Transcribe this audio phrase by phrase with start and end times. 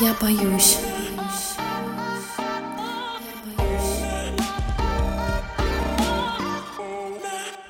[0.00, 0.78] Я боюсь.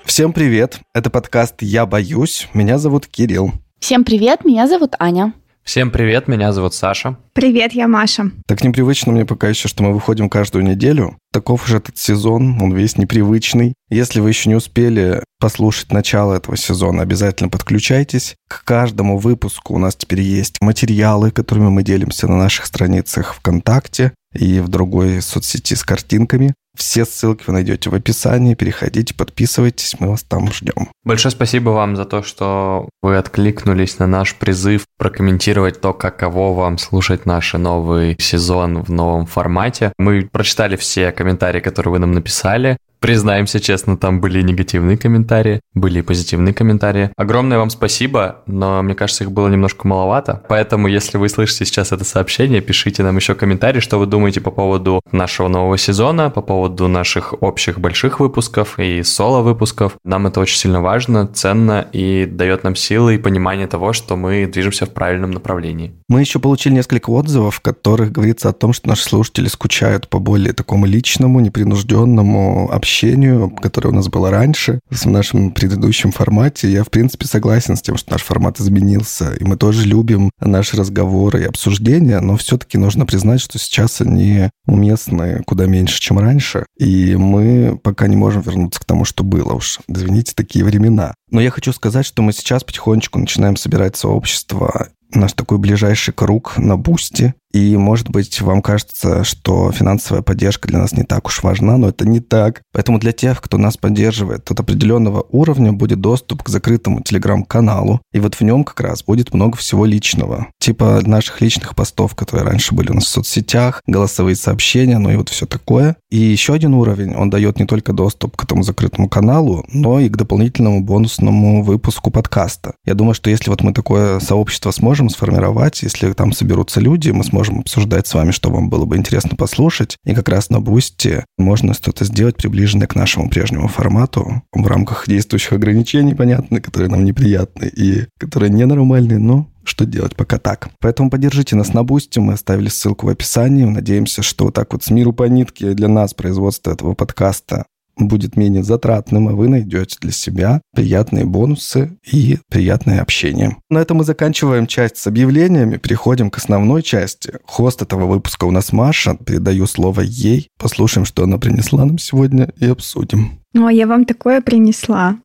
[0.04, 0.80] Всем привет!
[0.94, 2.48] Это подкаст «Я боюсь».
[2.54, 3.52] Меня зовут Кирилл.
[3.78, 5.34] Всем привет, меня зовут Аня.
[5.64, 7.16] Всем привет, меня зовут Саша.
[7.32, 8.30] Привет, я Маша.
[8.46, 11.16] Так непривычно мне пока еще, что мы выходим каждую неделю.
[11.32, 13.72] Таков же этот сезон, он весь непривычный.
[13.88, 18.36] Если вы еще не успели послушать начало этого сезона, обязательно подключайтесь.
[18.46, 24.12] К каждому выпуску у нас теперь есть материалы, которыми мы делимся на наших страницах ВКонтакте
[24.34, 26.52] и в другой соцсети с картинками.
[26.76, 28.54] Все ссылки вы найдете в описании.
[28.54, 30.90] Переходите, подписывайтесь, мы вас там ждем.
[31.04, 36.78] Большое спасибо вам за то, что вы откликнулись на наш призыв прокомментировать то, каково вам
[36.78, 39.92] слушать наш новый сезон в новом формате.
[39.98, 42.78] Мы прочитали все комментарии, которые вы нам написали.
[43.04, 47.10] Признаемся честно, там были негативные комментарии, были и позитивные комментарии.
[47.18, 50.42] Огромное вам спасибо, но мне кажется, их было немножко маловато.
[50.48, 54.50] Поэтому, если вы слышите сейчас это сообщение, пишите нам еще комментарии, что вы думаете по
[54.50, 59.96] поводу нашего нового сезона, по поводу наших общих больших выпусков и соло-выпусков.
[60.02, 64.46] Нам это очень сильно важно, ценно и дает нам силы и понимание того, что мы
[64.46, 65.92] движемся в правильном направлении.
[66.08, 70.18] Мы еще получили несколько отзывов, в которых говорится о том, что наши слушатели скучают по
[70.18, 76.70] более такому личному, непринужденному общению общению, которое у нас было раньше, в нашем предыдущем формате.
[76.70, 80.76] Я, в принципе, согласен с тем, что наш формат изменился, и мы тоже любим наши
[80.76, 86.66] разговоры и обсуждения, но все-таки нужно признать, что сейчас они уместны куда меньше, чем раньше,
[86.78, 89.80] и мы пока не можем вернуться к тому, что было уж.
[89.88, 91.14] Извините, такие времена.
[91.30, 96.56] Но я хочу сказать, что мы сейчас потихонечку начинаем собирать сообщество наш такой ближайший круг
[96.58, 97.34] на бусте.
[97.54, 101.90] И, может быть, вам кажется, что финансовая поддержка для нас не так уж важна, но
[101.90, 102.62] это не так.
[102.72, 108.00] Поэтому для тех, кто нас поддерживает от определенного уровня, будет доступ к закрытому телеграм-каналу.
[108.12, 110.48] И вот в нем как раз будет много всего личного.
[110.58, 115.16] Типа наших личных постов, которые раньше были у нас в соцсетях, голосовые сообщения, ну и
[115.16, 115.94] вот все такое.
[116.10, 120.08] И еще один уровень, он дает не только доступ к этому закрытому каналу, но и
[120.08, 122.74] к дополнительному бонусному выпуску подкаста.
[122.84, 127.22] Я думаю, что если вот мы такое сообщество сможем сформировать, если там соберутся люди, мы
[127.22, 129.98] сможем можем обсуждать с вами, что вам было бы интересно послушать.
[130.06, 135.06] И как раз на Boosty можно что-то сделать, приближенное к нашему прежнему формату в рамках
[135.06, 140.70] действующих ограничений, понятно, которые нам неприятны и которые ненормальные, но что делать пока так.
[140.80, 143.64] Поэтому поддержите нас на Boosty, мы оставили ссылку в описании.
[143.64, 147.66] Надеемся, что вот так вот с миру по нитке для нас производство этого подкаста
[147.96, 153.56] будет менее затратным, а вы найдете для себя приятные бонусы и приятное общение.
[153.70, 157.34] На этом мы заканчиваем часть с объявлениями, переходим к основной части.
[157.44, 160.48] Хост этого выпуска у нас Маша, передаю слово ей.
[160.58, 163.40] Послушаем, что она принесла нам сегодня и обсудим.
[163.52, 165.16] Ну, а я вам такое принесла.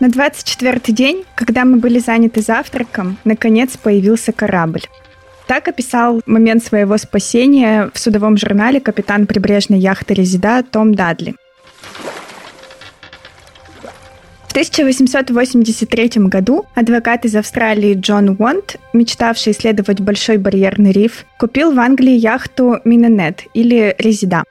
[0.00, 4.82] На 24-й день, когда мы были заняты завтраком, наконец появился корабль.
[5.48, 11.34] Так описал момент своего спасения в судовом журнале капитан прибрежной яхты «Резида» Том Дадли.
[14.46, 21.80] В 1883 году адвокат из Австралии Джон Уонт, мечтавший исследовать Большой барьерный риф, купил в
[21.80, 24.44] Англии яхту Минонет или Резида.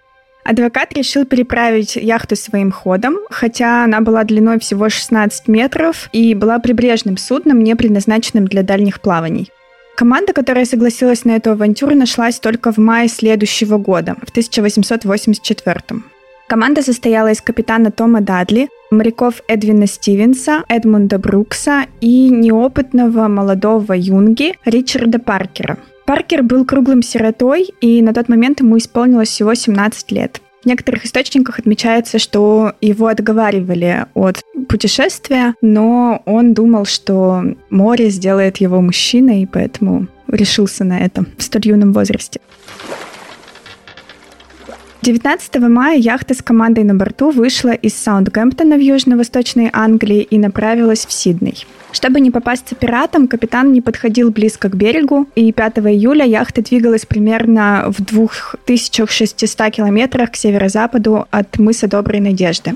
[0.44, 6.58] Адвокат решил переправить яхту своим ходом, хотя она была длиной всего 16 метров и была
[6.58, 9.52] прибрежным судном, не предназначенным для дальних плаваний.
[9.98, 15.82] Команда, которая согласилась на эту авантюру, нашлась только в мае следующего года, в 1884
[16.48, 24.54] Команда состояла из капитана Тома Дадли, моряков Эдвина Стивенса, Эдмунда Брукса и неопытного молодого юнги
[24.66, 25.80] Ричарда Паркера.
[26.06, 30.42] Паркер был круглым сиротой, и на тот момент ему исполнилось всего 17 лет.
[30.68, 38.82] Некоторых источниках отмечается, что его отговаривали от путешествия, но он думал, что море сделает его
[38.82, 42.42] мужчиной, и поэтому решился на это в столь юном возрасте.
[45.08, 51.06] 19 мая яхта с командой на борту вышла из Саундгемптона в южно-восточной Англии и направилась
[51.06, 51.66] в Сидней.
[51.94, 57.06] Чтобы не попасться пиратам, капитан не подходил близко к берегу, и 5 июля яхта двигалась
[57.06, 62.74] примерно в 2600 километрах к северо-западу от мыса Доброй Надежды.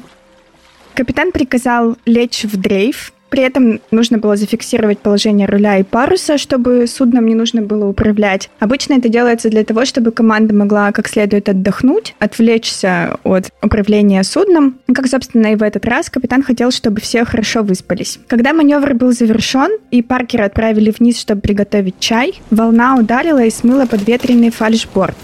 [0.93, 6.85] Капитан приказал лечь в дрейф, при этом нужно было зафиксировать положение руля и паруса, чтобы
[6.85, 8.49] судном не нужно было управлять.
[8.59, 14.77] Обычно это делается для того, чтобы команда могла как следует отдохнуть, отвлечься от управления судном.
[14.93, 18.19] Как, собственно, и в этот раз капитан хотел, чтобы все хорошо выспались.
[18.27, 23.85] Когда маневр был завершен и Паркера отправили вниз, чтобы приготовить чай, волна ударила и смыла
[23.85, 25.15] подветренный фальшборд.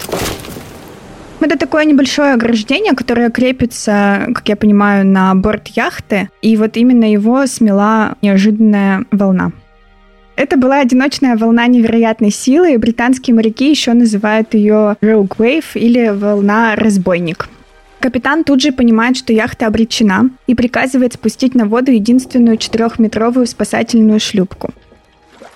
[1.40, 7.10] Это такое небольшое ограждение, которое крепится, как я понимаю, на борт яхты, и вот именно
[7.10, 9.52] его смела неожиданная волна.
[10.34, 16.10] Это была одиночная волна невероятной силы, и британские моряки еще называют ее Rogue Wave или
[16.10, 17.48] волна разбойник.
[18.00, 24.20] Капитан тут же понимает, что яхта обречена и приказывает спустить на воду единственную четырехметровую спасательную
[24.20, 24.72] шлюпку.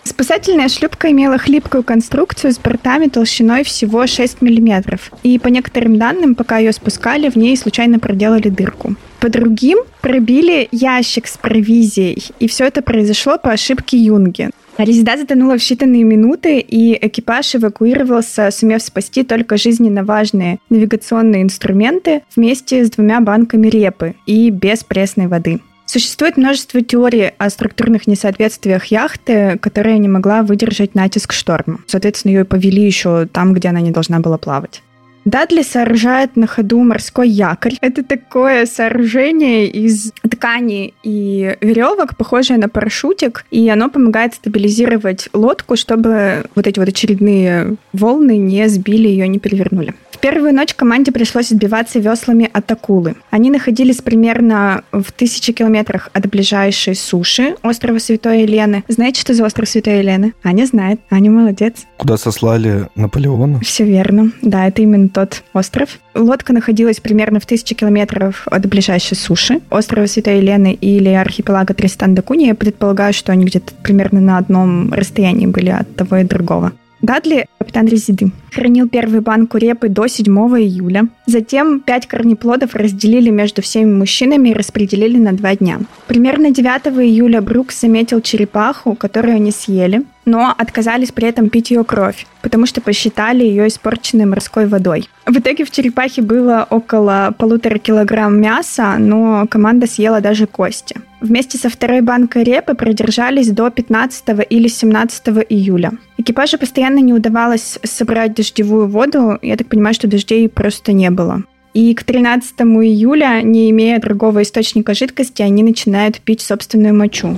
[0.05, 6.35] Спасательная шлюпка имела хлипкую конструкцию с бортами толщиной всего 6 мм, и по некоторым данным,
[6.35, 8.97] пока ее спускали, в ней случайно проделали дырку.
[9.21, 14.51] По другим пробили ящик с провизией, и все это произошло по ошибке Юнги.
[14.79, 22.23] Резида затонула в считанные минуты, и экипаж эвакуировался, сумев спасти только жизненно важные навигационные инструменты
[22.35, 25.61] вместе с двумя банками репы и без пресной воды.
[25.93, 31.81] Существует множество теорий о структурных несоответствиях яхты, которая не могла выдержать натиск шторма.
[31.87, 34.83] Соответственно, ее повели еще там, где она не должна была плавать.
[35.25, 37.77] Дадли сооружает на ходу морской якорь.
[37.81, 45.77] Это такое сооружение из ткани и веревок, похожее на парашютик, и оно помогает стабилизировать лодку,
[45.77, 51.51] чтобы вот эти вот очередные волны не сбили ее, не перевернули первую ночь команде пришлось
[51.51, 53.17] отбиваться веслами от акулы.
[53.31, 58.85] Они находились примерно в тысячи километрах от ближайшей суши острова Святой Елены.
[58.87, 60.33] Знаете, что за остров Святой Елены?
[60.45, 61.01] Аня знает.
[61.11, 61.85] Аня молодец.
[61.97, 63.61] Куда сослали Наполеона?
[63.61, 64.31] Все верно.
[64.43, 65.99] Да, это именно тот остров.
[66.15, 72.15] Лодка находилась примерно в тысячи километров от ближайшей суши, острова Святой Елены или архипелага Тристан
[72.15, 72.47] да Куни.
[72.47, 76.73] Я предполагаю, что они где-то примерно на одном расстоянии были от того и другого.
[77.03, 81.09] Дадли, капитан Резиды, хранил первую банку репы до 7 июля.
[81.27, 85.81] Затем пять корнеплодов разделили между всеми мужчинами и распределили на два дня.
[86.07, 86.69] Примерно 9
[87.05, 92.67] июля Брукс заметил черепаху, которую они съели но отказались при этом пить ее кровь, потому
[92.67, 95.09] что посчитали ее испорченной морской водой.
[95.27, 100.97] В итоге в черепахе было около полутора килограмм мяса, но команда съела даже кости.
[101.23, 105.93] Вместе со второй банкой репы продержались до 15 или 17 июля.
[106.19, 109.39] Экипажу постоянно не удавалось собрать дождевую воду.
[109.41, 111.45] Я так понимаю, что дождей просто не было.
[111.75, 117.37] И к 13 июля, не имея другого источника жидкости, они начинают пить собственную мочу.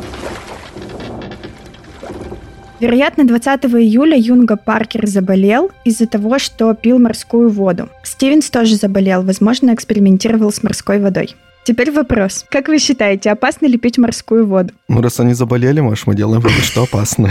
[2.80, 7.90] Вероятно, 20 июля Юнга Паркер заболел из-за того, что пил морскую воду.
[8.02, 11.36] Стивенс тоже заболел, возможно, экспериментировал с морской водой.
[11.64, 12.44] Теперь вопрос.
[12.50, 14.74] Как вы считаете, опасно ли пить морскую воду?
[14.88, 17.30] Ну, раз они заболели, может, мы делаем вывод, что опасно.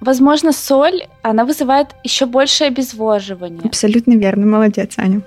[0.00, 3.62] Возможно, соль, она вызывает еще большее обезвоживание.
[3.64, 4.46] Абсолютно верно.
[4.46, 5.22] Молодец, Аня.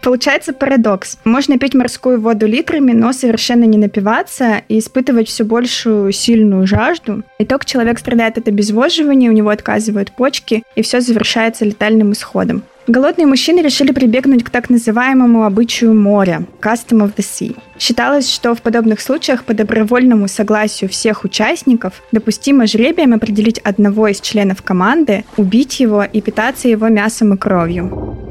[0.00, 1.18] Получается парадокс.
[1.24, 7.22] Можно пить морскую воду литрами, но совершенно не напиваться и испытывать все большую сильную жажду.
[7.38, 12.62] Итог человек страдает от обезвоживания, у него отказывают почки, и все завершается летальным исходом.
[12.86, 17.56] Голодные мужчины решили прибегнуть к так называемому обычаю моря– custom of the sea.
[17.78, 24.20] Считалось, что в подобных случаях по добровольному согласию всех участников допустимо жребием определить одного из
[24.20, 28.23] членов команды, убить его и питаться его мясом и кровью.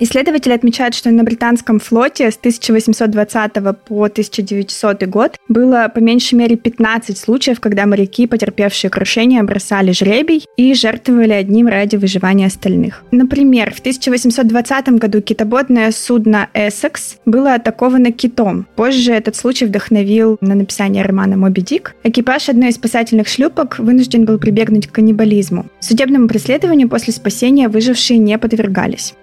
[0.00, 3.52] Исследователи отмечают, что на британском флоте с 1820
[3.84, 10.46] по 1900 год было по меньшей мере 15 случаев, когда моряки, потерпевшие крушение, бросали жребий
[10.56, 13.04] и жертвовали одним ради выживания остальных.
[13.12, 18.66] Например, в 1820 году китоботное судно «Эссекс» было атаковано китом.
[18.74, 21.94] Позже этот случай вдохновил на написание романа «Моби Дик».
[22.02, 25.66] Экипаж одной из спасательных шлюпок вынужден был прибегнуть к каннибализму.
[25.80, 29.14] Судебному преследованию после спасения выжившие не подвергались.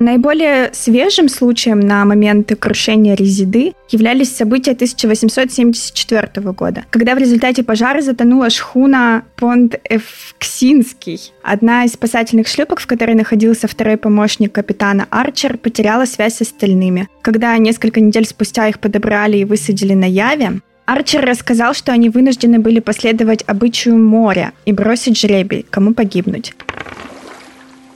[0.00, 8.00] Наиболее свежим случаем на момент крушения Резиды являлись события 1874 года, когда в результате пожара
[8.00, 11.34] затонула шхуна Понт Эвксинский.
[11.42, 17.06] Одна из спасательных шлюпок, в которой находился второй помощник капитана Арчер, потеряла связь с остальными.
[17.20, 22.58] Когда несколько недель спустя их подобрали и высадили на Яве, Арчер рассказал, что они вынуждены
[22.58, 26.54] были последовать обычаю моря и бросить жребий, кому погибнуть.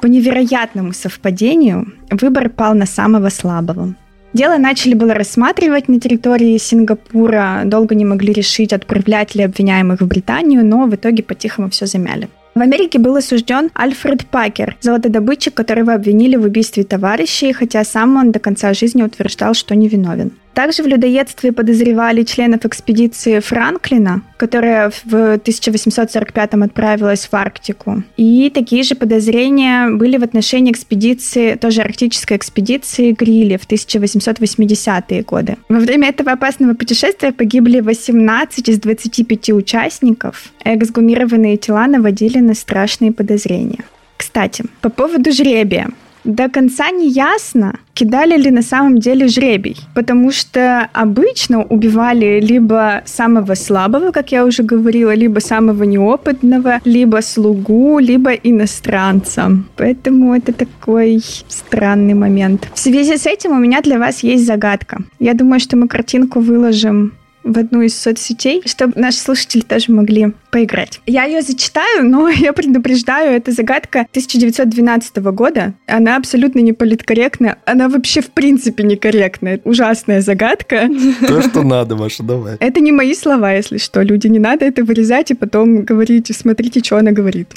[0.04, 3.94] По невероятному совпадению выбор пал на самого слабого.
[4.34, 10.06] Дело начали было рассматривать на территории Сингапура, долго не могли решить, отправлять ли обвиняемых в
[10.06, 12.28] Британию, но в итоге по-тихому все замяли.
[12.54, 18.30] В Америке был осужден Альфред Пакер, золотодобытчик, которого обвинили в убийстве товарищей, хотя сам он
[18.30, 20.32] до конца жизни утверждал, что невиновен.
[20.54, 28.02] Также в людоедстве подозревали членов экспедиции Франклина, которая в 1845 отправилась в Арктику.
[28.16, 35.56] И такие же подозрения были в отношении экспедиции, тоже арктической экспедиции Грили в 1880-е годы.
[35.68, 40.52] Во время этого опасного путешествия погибли 18 из 25 участников.
[40.64, 43.84] Эксгумированные тела наводили на страшные подозрения.
[44.16, 45.88] Кстати, по поводу жребия.
[46.25, 53.02] До конца не ясно, кидали ли на самом деле жребий, потому что обычно убивали либо
[53.04, 59.50] самого слабого, как я уже говорила, либо самого неопытного, либо слугу, либо иностранца.
[59.76, 62.69] Поэтому это такой странный момент.
[62.75, 65.02] В связи с этим у меня для вас есть загадка.
[65.19, 67.12] Я думаю, что мы картинку выложим
[67.44, 71.00] в одну из соцсетей, чтобы наши слушатели тоже могли поиграть.
[71.06, 75.74] Я ее зачитаю, но я предупреждаю, это загадка 1912 года.
[75.86, 77.58] Она абсолютно не политкорректна.
[77.66, 79.60] Она вообще в принципе некорректная.
[79.64, 80.88] Ужасная загадка.
[81.26, 82.56] То, что надо, Маша, давай.
[82.60, 84.02] Это не мои слова, если что.
[84.02, 87.48] Люди, не надо это вырезать и потом говорить, смотрите, что она говорит.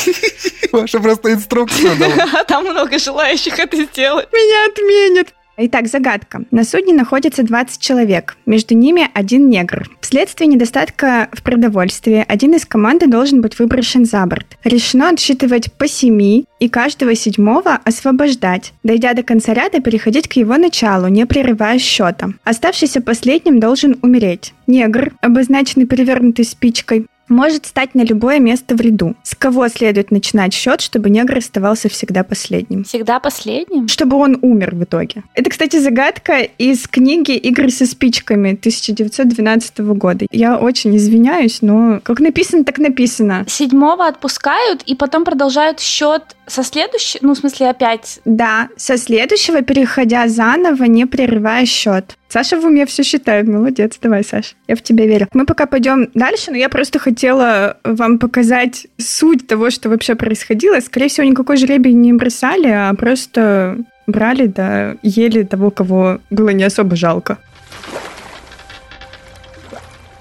[0.71, 2.43] Маша просто инструкцию дала.
[2.47, 4.27] Там много желающих это сделать.
[4.33, 5.33] Меня отменят.
[5.59, 6.43] Итак, загадка.
[6.51, 8.37] На судне находится 20 человек.
[8.45, 9.89] Между ними один негр.
[10.01, 14.55] Вследствие недостатка в продовольствии один из команды должен быть выброшен за борт.
[14.63, 18.73] Решено отсчитывать по семи и каждого седьмого освобождать.
[18.83, 22.33] Дойдя до конца ряда, переходить к его началу, не прерывая счета.
[22.43, 24.53] Оставшийся последним должен умереть.
[24.67, 29.15] Негр, обозначенный перевернутой спичкой, может стать на любое место в ряду.
[29.23, 32.83] С кого следует начинать счет, чтобы негр оставался всегда последним?
[32.83, 33.87] Всегда последним?
[33.87, 35.23] Чтобы он умер в итоге.
[35.33, 40.25] Это, кстати, загадка из книги «Игры со спичками» 1912 года.
[40.31, 43.45] Я очень извиняюсь, но как написано, так написано.
[43.47, 48.19] Седьмого отпускают и потом продолжают счет со следующего, ну, в смысле, опять?
[48.25, 52.16] Да, со следующего, переходя заново, не прерывая счет.
[52.29, 53.47] Саша в уме все считает.
[53.47, 54.55] Молодец, давай, Саша.
[54.67, 55.27] Я в тебя верю.
[55.33, 60.79] Мы пока пойдем дальше, но я просто хотела вам показать суть того, что вообще происходило.
[60.79, 66.63] Скорее всего, никакой жребий не бросали, а просто брали, да, ели того, кого было не
[66.63, 67.37] особо жалко.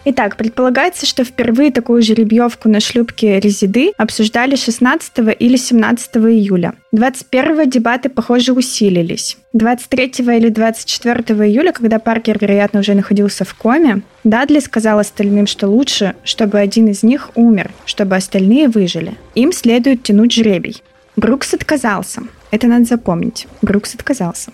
[0.08, 6.74] Итак, предполагается, что впервые такую жеребьевку на шлюпке Резиды обсуждали 16 или 17 июля.
[6.92, 9.36] 21 дебаты, похоже, усилились.
[9.52, 11.16] 23 или 24
[11.48, 16.86] июля, когда Паркер, вероятно, уже находился в коме, Дадли сказал остальным, что лучше, чтобы один
[16.86, 19.14] из них умер, чтобы остальные выжили.
[19.34, 20.84] Им следует тянуть жребий.
[21.16, 22.22] Брукс отказался.
[22.52, 23.48] Это надо запомнить.
[23.60, 24.52] Брукс отказался.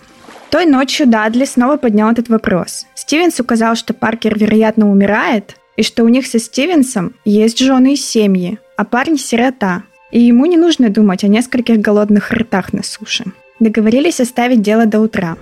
[0.53, 2.85] Той ночью Дадли снова поднял этот вопрос.
[2.93, 7.95] Стивенс указал, что Паркер, вероятно, умирает, и что у них со Стивенсом есть жены и
[7.95, 9.81] семьи, а парень– сирота,
[10.11, 13.25] и ему не нужно думать о нескольких голодных ртах на суше.
[13.59, 15.37] Договорились оставить дело до утра.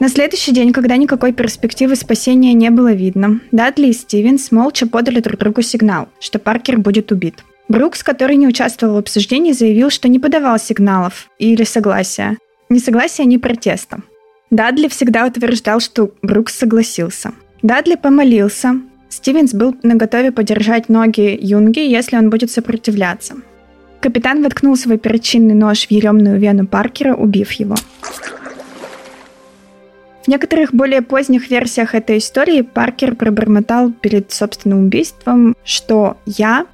[0.00, 5.20] На следующий день, когда никакой перспективы спасения не было видно, Дадли и Стивенс молча подали
[5.20, 7.42] друг другу сигнал, что Паркер будет убит.
[7.68, 12.36] Брукс, который не участвовал в обсуждении, заявил, что не подавал сигналов или согласия,
[12.70, 14.00] ни согласия, ни протеста.
[14.50, 17.32] Дадли всегда утверждал, что Брукс согласился.
[17.62, 18.80] Дадли помолился.
[19.08, 23.34] Стивенс был наготове подержать ноги Юнги, если он будет сопротивляться.
[24.00, 27.74] Капитан воткнул свой перочинный нож в еремную вену Паркера, убив его.
[30.22, 36.66] В некоторых более поздних версиях этой истории Паркер пробормотал перед собственным убийством, что «я...»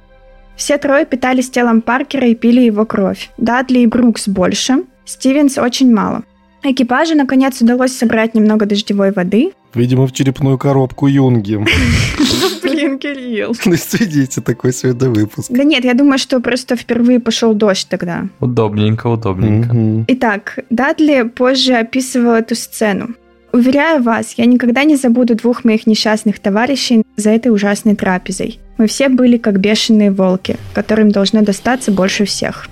[0.55, 3.29] Все трое питались телом Паркера и пили его кровь.
[3.37, 6.23] Дадли и Брукс больше, Стивенс очень мало.
[6.63, 9.53] Экипажу, наконец, удалось собрать немного дождевой воды.
[9.73, 11.55] Видимо, в черепную коробку Юнги.
[12.63, 13.55] Блин, Кирилл.
[13.65, 15.49] Ну, следите, такой сегодня выпуск.
[15.49, 18.25] Да нет, я думаю, что просто впервые пошел дождь тогда.
[18.39, 20.03] Удобненько, удобненько.
[20.09, 23.09] Итак, Дадли позже описывал эту сцену.
[23.53, 28.59] Уверяю вас, я никогда не забуду двух моих несчастных товарищей за этой ужасной трапезой.
[28.77, 32.67] Мы все были как бешеные волки, которым должно достаться больше всех.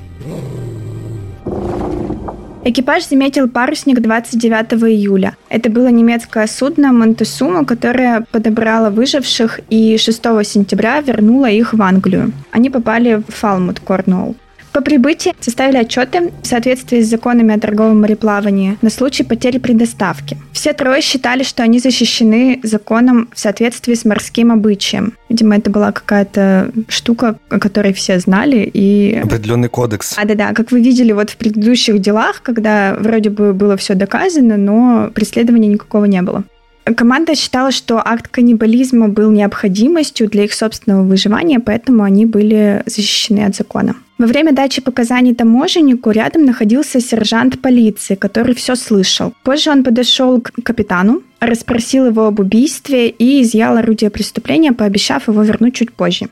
[2.68, 5.38] Экипаж заметил парусник 29 июля.
[5.50, 12.32] Это было немецкое судно Монтесума, которое подобрало выживших и 6 сентября вернуло их в Англию.
[12.50, 14.36] Они попали в Фалмут, Корнуолл.
[14.76, 20.38] По прибытии составили отчеты в соответствии с законами о торговом мореплавании на случай потери предоставки.
[20.52, 25.14] Все трое считали, что они защищены законом в соответствии с морским обычаем.
[25.30, 28.70] Видимо, это была какая-то штука, о которой все знали.
[28.74, 29.18] И...
[29.24, 30.14] Определенный кодекс.
[30.18, 34.58] А, да-да, как вы видели вот в предыдущих делах, когда вроде бы было все доказано,
[34.58, 36.44] но преследования никакого не было.
[36.94, 43.46] Команда считала, что акт каннибализма был необходимостью для их собственного выживания, поэтому они были защищены
[43.46, 43.96] от закона.
[44.20, 49.34] Во время дачи показаний таможеннику рядом находился сержант полиции, который все слышал.
[49.44, 55.42] Позже он подошел к капитану, расспросил его об убийстве и изъял орудие преступления, пообещав его
[55.42, 56.30] вернуть чуть позже.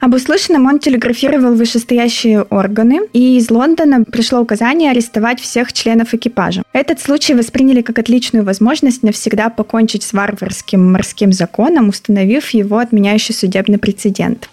[0.00, 6.62] Об услышанном он телеграфировал вышестоящие органы, и из Лондона пришло указание арестовать всех членов экипажа.
[6.72, 13.34] Этот случай восприняли как отличную возможность навсегда покончить с варварским морским законом, установив его отменяющий
[13.34, 14.48] судебный прецедент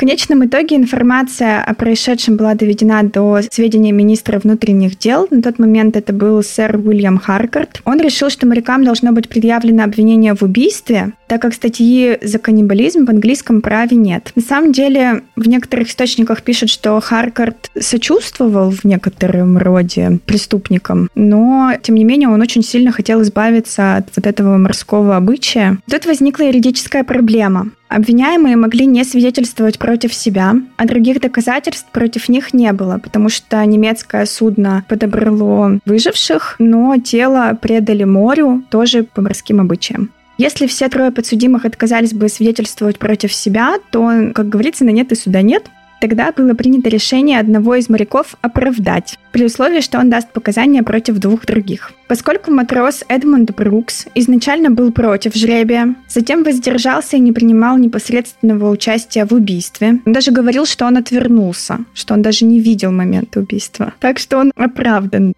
[0.00, 5.28] конечном итоге информация о происшедшем была доведена до сведения министра внутренних дел.
[5.30, 7.82] На тот момент это был сэр Уильям Харкард.
[7.84, 13.04] Он решил, что морякам должно быть предъявлено обвинение в убийстве, так как статьи за каннибализм
[13.04, 14.32] в английском праве нет.
[14.34, 21.72] На самом деле, в некоторых источниках пишут, что Харкард сочувствовал в некотором роде преступникам, но,
[21.82, 25.76] тем не менее, он очень сильно хотел избавиться от вот этого морского обычая.
[25.90, 27.72] Тут возникла юридическая проблема.
[27.90, 33.64] Обвиняемые могли не свидетельствовать против себя, а других доказательств против них не было, потому что
[33.66, 40.10] немецкое судно подобрало выживших, но тело предали морю тоже по морским обычаям.
[40.38, 45.16] Если все трое подсудимых отказались бы свидетельствовать против себя, то, как говорится, на нет и
[45.16, 45.64] суда нет.
[46.00, 51.18] Тогда было принято решение одного из моряков оправдать, при условии, что он даст показания против
[51.18, 51.92] двух других.
[52.08, 59.24] Поскольку матрос Эдмунд Брукс изначально был против жребия, затем воздержался и не принимал непосредственного участия
[59.24, 60.00] в убийстве.
[60.04, 63.92] Он даже говорил, что он отвернулся, что он даже не видел момент убийства.
[64.00, 65.34] Так что он оправдан.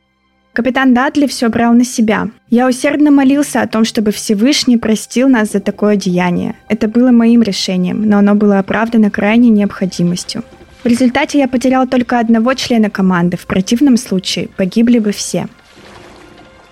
[0.53, 2.29] Капитан Датли все брал на себя.
[2.51, 6.57] Я усердно молился о том, чтобы Всевышний простил нас за такое деяние.
[6.69, 10.45] Это было моим решением, но оно было оправдано крайней необходимостью.
[10.85, 15.47] В результате я потерял только одного члена команды, в противном случае погибли бы все.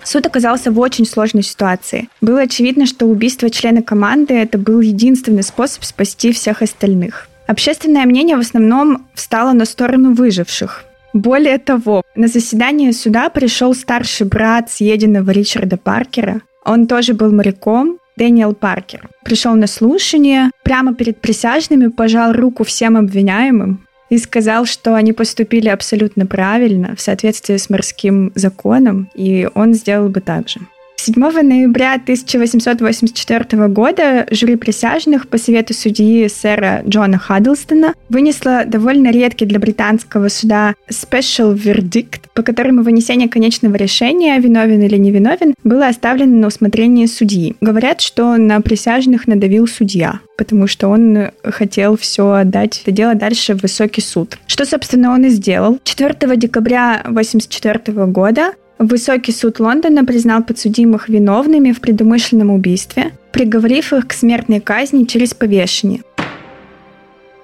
[0.03, 2.07] Суд оказался в очень сложной ситуации.
[2.21, 7.29] Было очевидно, что убийство члена команды– это был единственный способ спасти всех остальных.
[7.47, 10.85] Общественное мнение в основном встало на сторону выживших.
[11.13, 16.41] Более того, на заседание суда пришел старший брат съеденного Ричарда Паркера.
[16.63, 19.09] Он тоже был моряком, Дэниел Паркер.
[19.23, 25.69] Пришел на слушание, прямо перед присяжными пожал руку всем обвиняемым и сказал, что они поступили
[25.69, 30.59] абсолютно правильно, в соответствии с морским законом, и он сделал бы так же.
[31.03, 39.47] 7 ноября 1884 года жюри присяжных по совету судьи сэра Джона Хаддлстона вынесло довольно редкий
[39.47, 46.37] для британского суда special verdict, по которому вынесение конечного решения, виновен или невиновен, было оставлено
[46.37, 47.55] на усмотрение судьи.
[47.61, 53.53] Говорят, что на присяжных надавил судья потому что он хотел все отдать это дело дальше
[53.53, 54.39] в высокий суд.
[54.47, 55.79] Что, собственно, он и сделал.
[55.83, 64.07] 4 декабря 1984 года Высокий суд Лондона признал подсудимых виновными в предумышленном убийстве, приговорив их
[64.07, 66.01] к смертной казни через повешение.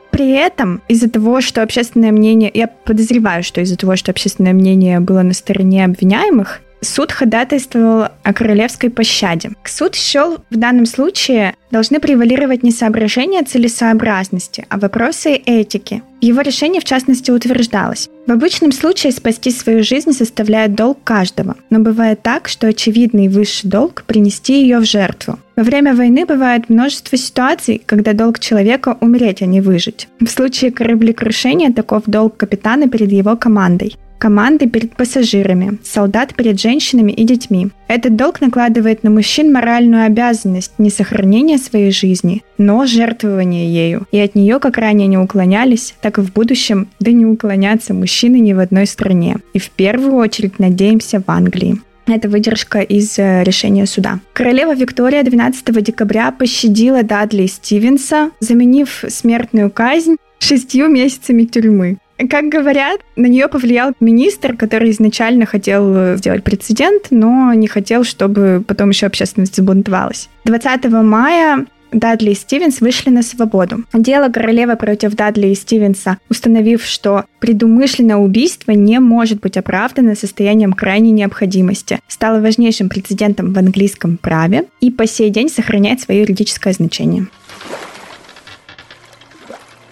[0.10, 5.00] При этом из-за того, что общественное мнение, я подозреваю, что из-за того, что общественное мнение
[5.00, 9.52] было на стороне обвиняемых, Суд ходатайствовал о королевской пощаде.
[9.66, 16.04] Суд счел в данном случае должны превалировать не соображения целесообразности, а вопросы этики.
[16.22, 21.80] Его решении, в частности, утверждалось, в обычном случае спасти свою жизнь составляет долг каждого, но
[21.80, 25.40] бывает так, что очевидный высший долг– принести ее в жертву.
[25.56, 30.08] Во время войны бывает множество ситуаций, когда долг человека– умереть, а не выжить.
[30.20, 37.12] В случае кораблекрушения таков долг капитана перед его командой команды перед пассажирами, солдат перед женщинами
[37.12, 37.70] и детьми.
[37.88, 44.08] Этот долг накладывает на мужчин моральную обязанность не сохранения своей жизни, но жертвования ею.
[44.12, 48.40] И от нее, как ранее не уклонялись, так и в будущем да не уклонятся мужчины
[48.40, 49.38] ни в одной стране.
[49.54, 51.78] И в первую очередь, надеемся, в Англии.
[52.08, 54.20] Это выдержка из э, решения суда.
[54.34, 61.98] Королева Виктория 12 декабря пощадила Дадли Стивенса, заменив смертную казнь шестью месяцами тюрьмы.
[62.30, 68.04] Как говорят, на нее повлиял министр, который изначально хотел э, сделать прецедент, но не хотел,
[68.04, 70.30] чтобы потом еще общественность забунтовалась.
[70.46, 73.84] 20 мая Дадли и Стивенс вышли на свободу.
[73.94, 80.74] Дело королевы против Дадли и Стивенса, установив, что предумышленное убийство не может быть оправдано состоянием
[80.74, 86.74] крайней необходимости, стало важнейшим прецедентом в английском праве и по сей день сохраняет свое юридическое
[86.74, 87.28] значение.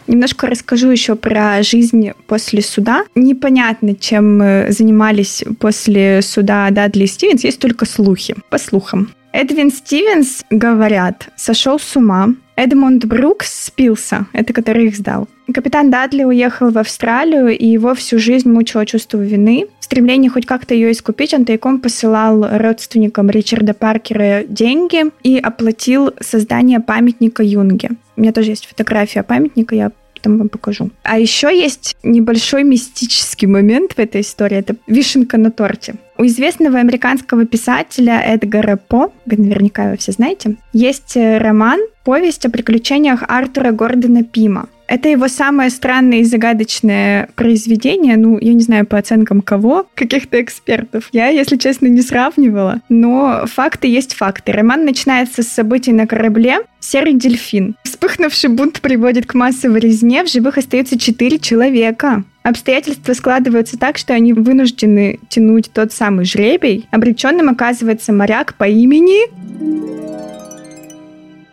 [0.08, 3.04] Немножко расскажу еще про жизнь после суда.
[3.15, 4.39] Непонятно, чем
[4.70, 9.10] занимались после суда Дадли и Стивенс, есть только слухи, по слухам.
[9.34, 12.30] Эдвин Стивенс, говорят, сошел с ума.
[12.56, 15.28] Эдмунд Брукс спился, это который их сдал.
[15.54, 19.68] Капитан Дадли уехал в Австралию, и его всю жизнь мучило чувство вины.
[19.86, 26.80] Стремлении хоть как-то ее искупить, он тайком посылал родственникам Ричарда Паркера деньги и оплатил создание
[26.80, 27.91] памятника Юнге.
[28.17, 30.89] У меня тоже есть фотография памятника, я потом вам покажу.
[31.04, 34.58] А еще есть небольшой мистический момент в этой истории.
[34.58, 35.95] Это вишенка на торте.
[36.17, 42.45] У известного американского писателя Эдгара По, вы наверняка его все знаете, есть э, роман, повесть
[42.45, 44.67] о приключениях Артура Гордона Пима.
[44.88, 48.17] Это его самое странное и загадочное произведение.
[48.17, 51.10] Ну, я не знаю, по оценкам кого, каких-то экспертов.
[51.12, 52.82] Я, если честно, не сравнивала.
[52.89, 54.52] Но факты есть факты.
[54.52, 57.76] Роман начинается с событий на корабле «Серый дельфин».
[57.84, 60.24] Вспыхнувший бунт приводит к массовой резне.
[60.24, 62.24] В живых остаются четыре человека.
[62.43, 66.88] Обстоятельства складываются так, что они вынуждены тянуть тот самый жребий.
[66.91, 69.34] Обреченным оказывается моряк по имени...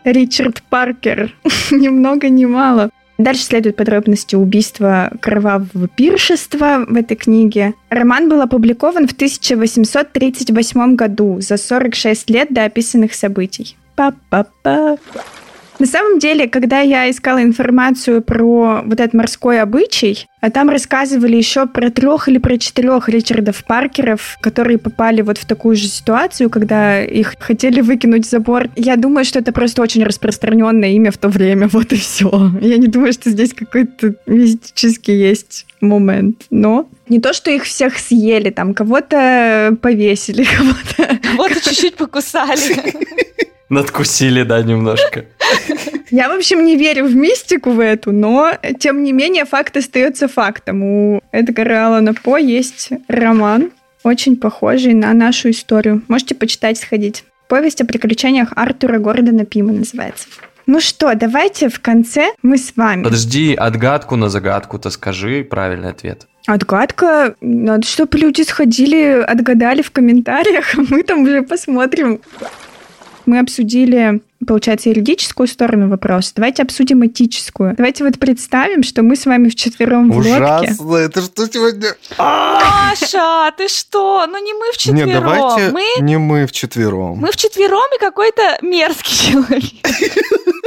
[0.04, 1.32] Ричард Паркер.
[1.70, 2.90] ни много ни мало.
[3.18, 7.74] Дальше следуют подробности убийства кровавого пиршества в этой книге.
[7.90, 13.76] Роман был опубликован в 1838 году, за 46 лет до описанных событий.
[13.94, 14.96] Па-па-па.
[15.82, 21.34] На самом деле, когда я искала информацию про вот этот морской обычай, а там рассказывали
[21.34, 26.50] еще про трех или про четырех Ричардов Паркеров, которые попали вот в такую же ситуацию,
[26.50, 28.70] когда их хотели выкинуть за борт.
[28.76, 32.30] Я думаю, что это просто очень распространенное имя в то время, вот и все.
[32.60, 36.44] Я не думаю, что здесь какой-то мистический есть момент.
[36.50, 41.18] Но не то, что их всех съели, там кого-то повесили, кого-то...
[41.28, 42.94] Кого-то чуть-чуть покусали.
[43.72, 45.24] Надкусили, да, немножко.
[46.10, 50.28] Я, в общем, не верю в мистику в эту, но, тем не менее, факт остается
[50.28, 50.82] фактом.
[50.82, 53.70] У Эдгара Аллана По есть роман,
[54.02, 56.02] очень похожий на нашу историю.
[56.08, 57.24] Можете почитать, сходить.
[57.48, 60.26] Повесть о приключениях Артура Гордона Пима называется.
[60.66, 63.04] Ну что, давайте в конце мы с вами.
[63.04, 66.26] Подожди, отгадку на загадку-то скажи правильный ответ.
[66.46, 67.36] Отгадка?
[67.40, 72.20] Надо, чтобы люди сходили, отгадали в комментариях, а мы там уже посмотрим.
[73.26, 76.32] Мы обсудили получается, юридическую сторону вопроса.
[76.36, 77.74] Давайте обсудим этическую.
[77.76, 80.32] Давайте вот представим, что мы с вами вчетвером в лодке.
[80.32, 80.96] Ужасно!
[80.96, 81.94] Это что сегодня?
[82.18, 84.26] Маша, ты что?
[84.26, 85.06] Ну не мы вчетвером.
[85.06, 85.84] Нет, давайте мы...
[86.00, 87.18] не мы вчетвером.
[87.18, 89.62] Мы вчетвером и какой-то мерзкий человек.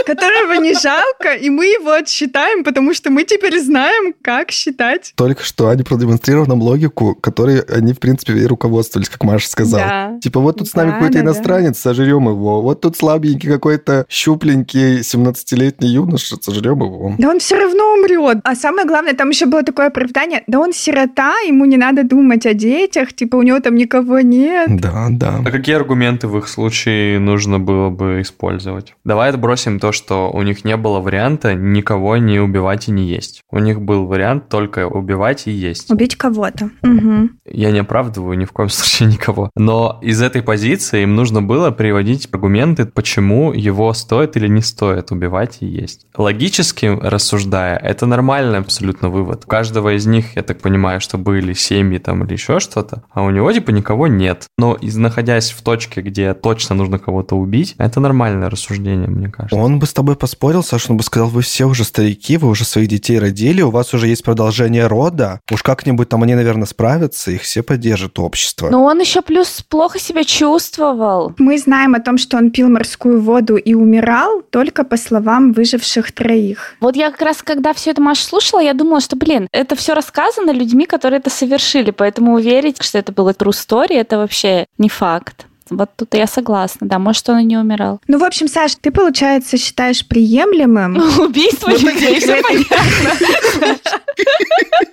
[0.05, 5.13] Которого не жалко, и мы его отсчитаем, потому что мы теперь знаем, как считать.
[5.15, 9.83] Только что они продемонстрировали нам логику, которой они, в принципе, и руководствовались, как Маша сказала.
[9.83, 10.19] Да.
[10.21, 11.81] Типа, вот тут с нами да, какой-то да, иностранец, да.
[11.89, 12.61] сожрем его.
[12.61, 17.15] Вот тут слабенький какой-то щупленький 17-летний юноша, сожрем его.
[17.17, 18.39] Да он все равно умрет.
[18.43, 22.45] А самое главное, там еще было такое оправдание, да он сирота, ему не надо думать
[22.45, 24.67] о детях, типа у него там никого нет.
[24.79, 25.41] Да, да.
[25.45, 28.93] А какие аргументы в их случае нужно было бы использовать?
[29.03, 33.41] Давай отбросим то, что у них не было варианта никого не убивать и не есть.
[33.49, 35.89] У них был вариант только убивать и есть.
[35.89, 36.69] Убить кого-то.
[36.83, 37.29] Угу.
[37.45, 39.49] Я не оправдываю ни в коем случае никого.
[39.55, 45.11] Но из этой позиции им нужно было приводить аргументы, почему его стоит или не стоит
[45.11, 46.05] убивать и есть.
[46.15, 49.43] Логически рассуждая, это нормальный абсолютно вывод.
[49.45, 53.23] У каждого из них, я так понимаю, что были семьи там или еще что-то, а
[53.23, 54.45] у него типа никого нет.
[54.57, 59.55] Но из, находясь в точке, где точно нужно кого-то убить, это нормальное рассуждение, мне кажется.
[59.55, 62.65] Он бы с тобой поспорил, Саша, он бы сказал, вы все уже старики, вы уже
[62.65, 67.31] своих детей родили, у вас уже есть продолжение рода, уж как-нибудь там они, наверное, справятся,
[67.31, 68.69] их все поддержит общество.
[68.69, 71.33] Но он еще плюс плохо себя чувствовал.
[71.37, 76.11] Мы знаем о том, что он пил морскую воду и умирал только по словам выживших
[76.11, 76.75] троих.
[76.79, 79.93] Вот я как раз, когда все это Маша слушала, я думала, что, блин, это все
[79.93, 84.89] рассказано людьми, которые это совершили, поэтому уверить, что это было true story, это вообще не
[84.89, 85.47] факт.
[85.69, 87.99] Вот тут я согласна, да, может, он и не умирал.
[88.07, 90.97] Ну, в общем, Саш, ты, получается, считаешь приемлемым...
[91.19, 93.77] Убийство людей, все понятно.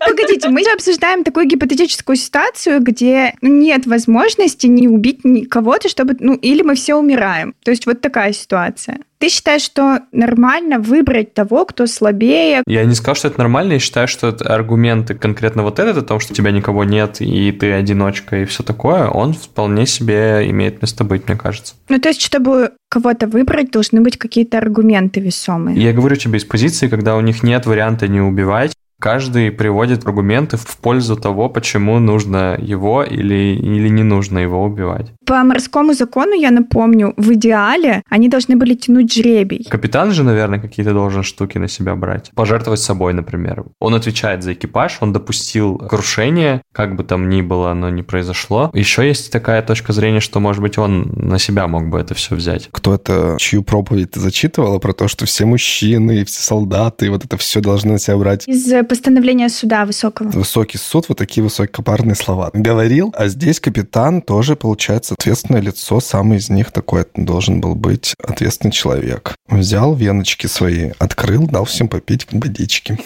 [0.00, 6.16] Погодите, мы же обсуждаем такую гипотетическую ситуацию, где ну, нет возможности не убить кого-то, чтобы...
[6.18, 7.54] Ну, или мы все умираем.
[7.64, 9.00] То есть вот такая ситуация.
[9.22, 12.64] Ты считаешь, что нормально выбрать того, кто слабее?
[12.66, 13.74] Я не сказал, что это нормально.
[13.74, 17.20] Я считаю, что это аргументы конкретно вот этот, о том, что у тебя никого нет,
[17.20, 21.74] и ты одиночка, и все такое, он вполне себе имеет место быть, мне кажется.
[21.88, 25.80] Ну, то есть, чтобы кого-то выбрать, должны быть какие-то аргументы весомые.
[25.80, 30.56] Я говорю тебе из позиции, когда у них нет варианта не убивать, Каждый приводит аргументы
[30.56, 35.12] в пользу того, почему нужно его или, или не нужно его убивать.
[35.26, 39.66] По морскому закону, я напомню, в идеале они должны были тянуть жребий.
[39.68, 42.30] Капитан же, наверное, какие-то должен штуки на себя брать.
[42.36, 43.64] Пожертвовать собой, например.
[43.80, 48.70] Он отвечает за экипаж, он допустил крушение, как бы там ни было, оно не произошло.
[48.72, 52.36] Еще есть такая точка зрения, что, может быть, он на себя мог бы это все
[52.36, 52.68] взять.
[52.70, 57.60] Кто-то, чью проповедь ты зачитывала про то, что все мужчины все солдаты, вот это все
[57.60, 58.46] должны на себя брать?
[58.46, 60.28] Из постановления суда высокого.
[60.28, 66.36] Высокий суд, вот такие высокопарные слова говорил, а здесь капитан тоже, получается, ответственное лицо, самый
[66.36, 69.34] из них такой должен был быть ответственный человек.
[69.48, 72.98] Взял веночки свои, открыл, дал всем попить водички.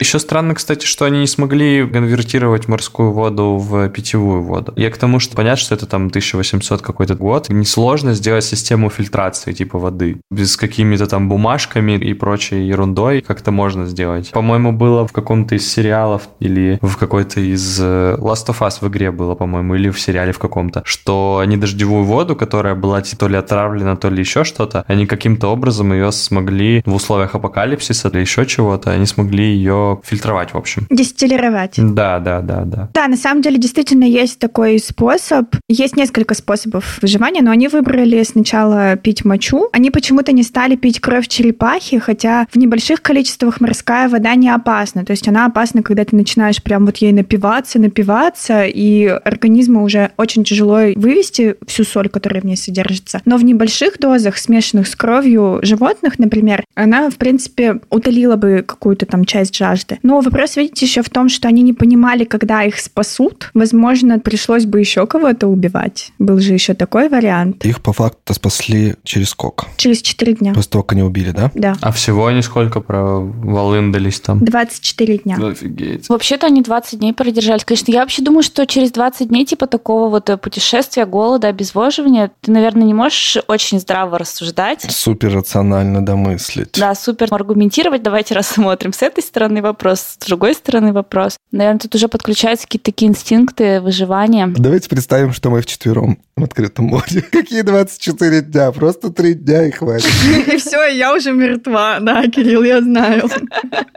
[0.00, 4.72] Еще странно, кстати, что они не смогли конвертировать морскую воду в питьевую воду.
[4.76, 7.50] Я к тому, что понятно, что это там 1800 какой-то год.
[7.50, 10.22] Несложно сделать систему фильтрации типа воды.
[10.30, 14.30] Без какими-то там бумажками и прочей ерундой как-то можно сделать.
[14.30, 18.88] По-моему, было в каком-то из сериалов или в какой-то из э, Last of Us в
[18.88, 23.28] игре было, по-моему, или в сериале в каком-то, что они дождевую воду, которая была то
[23.28, 28.20] ли отравлена, то ли еще что-то, они каким-то образом ее смогли в условиях апокалипсиса или
[28.20, 30.86] еще чего-то, они смогли ее фильтровать, в общем.
[30.90, 31.74] Дистиллировать.
[31.76, 32.88] Да, да, да, да.
[32.94, 35.54] Да, на самом деле действительно есть такой способ.
[35.68, 39.68] Есть несколько способов выживания, но они выбрали сначала пить мочу.
[39.72, 45.04] Они почему-то не стали пить кровь черепахи, хотя в небольших количествах морская вода не опасна.
[45.04, 50.10] То есть она опасна, когда ты начинаешь прям вот ей напиваться, напиваться, и организму уже
[50.16, 53.20] очень тяжело вывести всю соль, которая в ней содержится.
[53.24, 59.06] Но в небольших дозах, смешанных с кровью животных, например, она, в принципе, утолила бы какую-то
[59.06, 59.79] там часть жажды.
[60.02, 63.50] Но вопрос, видите, еще в том, что они не понимали, когда их спасут.
[63.54, 66.12] Возможно, пришлось бы еще кого-то убивать.
[66.18, 67.64] Был же еще такой вариант.
[67.64, 69.66] Их по факту спасли через сколько?
[69.76, 70.54] Через 4 дня.
[70.54, 71.50] После того, как они убили, да?
[71.54, 71.76] Да.
[71.80, 74.44] А всего они сколько проволындались там?
[74.44, 75.36] 24 дня.
[75.36, 76.08] Офигеть.
[76.08, 77.64] Вообще-то они 20 дней продержались.
[77.64, 82.52] Конечно, я вообще думаю, что через 20 дней типа такого вот путешествия, голода, обезвоживания, ты,
[82.52, 84.86] наверное, не можешь очень здраво рассуждать.
[84.88, 86.78] Супер рационально домыслить.
[86.78, 88.02] Да, супер аргументировать.
[88.02, 91.36] Давайте рассмотрим с этой стороны вопрос, с другой стороны вопрос.
[91.52, 94.52] Наверное, тут уже подключаются какие-то такие инстинкты выживания.
[94.56, 97.22] Давайте представим, что мы вчетвером в открытом море.
[97.30, 98.72] Какие 24 дня?
[98.72, 100.10] Просто 3 дня и хватит.
[100.52, 101.98] И все, я уже мертва.
[102.00, 103.28] Да, Кирилл, я знаю.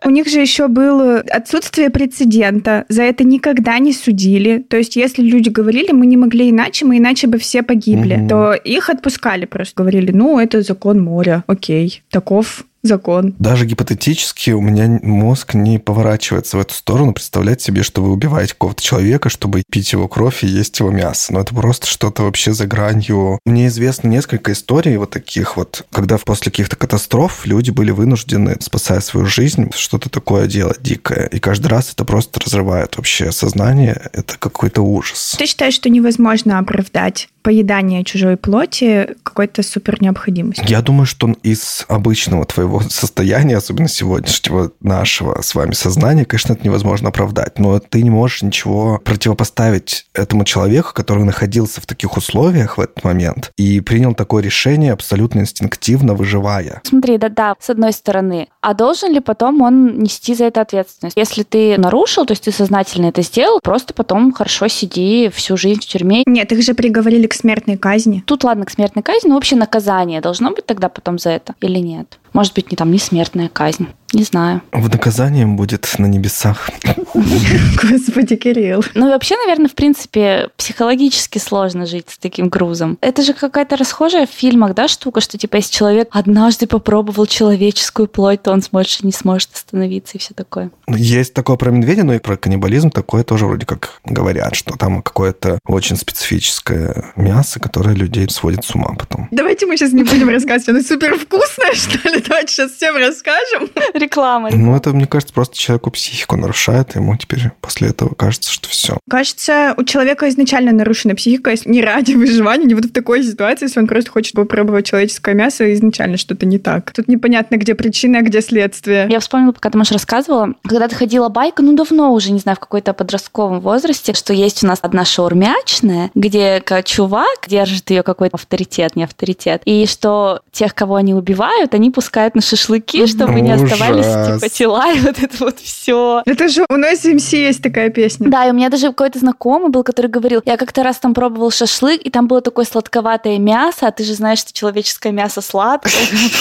[0.05, 2.85] У них же еще было отсутствие прецедента.
[2.89, 4.65] За это никогда не судили.
[4.69, 8.53] То есть, если люди говорили, мы не могли иначе, мы иначе бы все погибли, то
[8.53, 9.73] их отпускали просто.
[9.81, 11.43] Говорили, ну, это закон моря.
[11.47, 13.33] Окей, таков закон.
[13.39, 18.53] Даже гипотетически у меня мозг не поворачивается в эту сторону, представлять себе, что вы убиваете
[18.53, 21.33] какого-то человека, чтобы пить его кровь и есть его мясо.
[21.33, 23.39] Но это просто что-то вообще за гранью.
[23.45, 28.99] Мне известно несколько историй вот таких вот, когда после каких-то катастроф люди были вынуждены, спасая
[28.99, 31.27] свою жизнь, что-то такое делать дикое.
[31.27, 34.09] И каждый раз это просто разрывает вообще сознание.
[34.13, 35.35] Это какой-то ужас.
[35.37, 40.65] Ты считаешь, что невозможно оправдать поедание чужой плоти какой-то супер необходимостью?
[40.67, 46.63] Я думаю, что из обычного твоего состояния, особенно сегодняшнего нашего с вами сознания, конечно, это
[46.63, 47.59] невозможно оправдать.
[47.59, 53.03] Но ты не можешь ничего противопоставить этому человеку, который находился в таких условиях в этот
[53.03, 56.81] момент и принял такое решение абсолютно инстинктивно, выживая.
[56.83, 58.47] Смотри, да-да, с одной стороны.
[58.61, 61.17] А должен ли потом он нести за это ответственность?
[61.17, 65.81] Если ты нарушил, то есть ты сознательно это сделал, просто потом хорошо сиди всю жизнь
[65.81, 66.23] в тюрьме.
[66.25, 68.23] Нет, их же приговорили к смертной казни.
[68.25, 71.79] Тут, ладно, к смертной казни, но вообще наказание должно быть тогда потом за это или
[71.79, 72.19] нет?
[72.33, 73.87] Может быть, не там не смертная казнь.
[74.13, 74.61] Не знаю.
[74.71, 76.69] В наказанием будет на небесах.
[77.13, 78.83] Господи, Кирилл.
[78.93, 82.97] Ну и вообще, наверное, в принципе, психологически сложно жить с таким грузом.
[83.01, 88.07] Это же какая-то расхожая в фильмах, да, штука, что типа если человек однажды попробовал человеческую
[88.07, 90.71] плоть, то он больше не сможет остановиться и все такое.
[90.87, 95.01] Есть такое про медведя, но и про каннибализм такое тоже вроде как говорят, что там
[95.01, 99.27] какое-то очень специфическое мясо, которое людей сводит с ума потом.
[99.31, 102.23] Давайте мы сейчас не будем рассказывать, оно супер вкусное, что ли?
[102.27, 103.69] Давайте сейчас всем расскажем.
[104.03, 104.49] Реклама.
[104.51, 108.67] Ну, это, мне кажется, просто человеку психику нарушает, и ему теперь после этого кажется, что
[108.69, 108.97] все.
[109.09, 113.65] Кажется, у человека изначально нарушена психика, если не ради выживания, не вот в такой ситуации,
[113.65, 116.91] если он просто хочет попробовать человеческое мясо, изначально что-то не так.
[116.91, 119.07] Тут непонятно, где причина, а где следствие.
[119.09, 122.57] Я вспомнила, пока ты, Маша, рассказывала, когда ты ходила байка, ну, давно уже, не знаю,
[122.57, 128.35] в какой-то подростковом возрасте, что есть у нас одна шаурмячная, где чувак держит ее какой-то
[128.35, 133.51] авторитет, не авторитет, и что тех, кого они убивают, они пускают на шашлыки, чтобы не
[133.99, 134.07] Ужас.
[134.07, 136.21] оставались, типа, тела, и вот это вот все.
[136.25, 138.29] Это же у нас МС есть такая песня.
[138.29, 141.51] Да, и у меня даже какой-то знакомый был, который говорил, я как-то раз там пробовал
[141.51, 145.93] шашлык, и там было такое сладковатое мясо, а ты же знаешь, что человеческое мясо сладкое,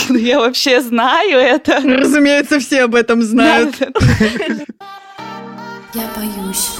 [0.03, 1.81] откуда я вообще знаю это.
[1.83, 3.75] Разумеется, все об этом знают.
[5.95, 6.71] Я боюсь.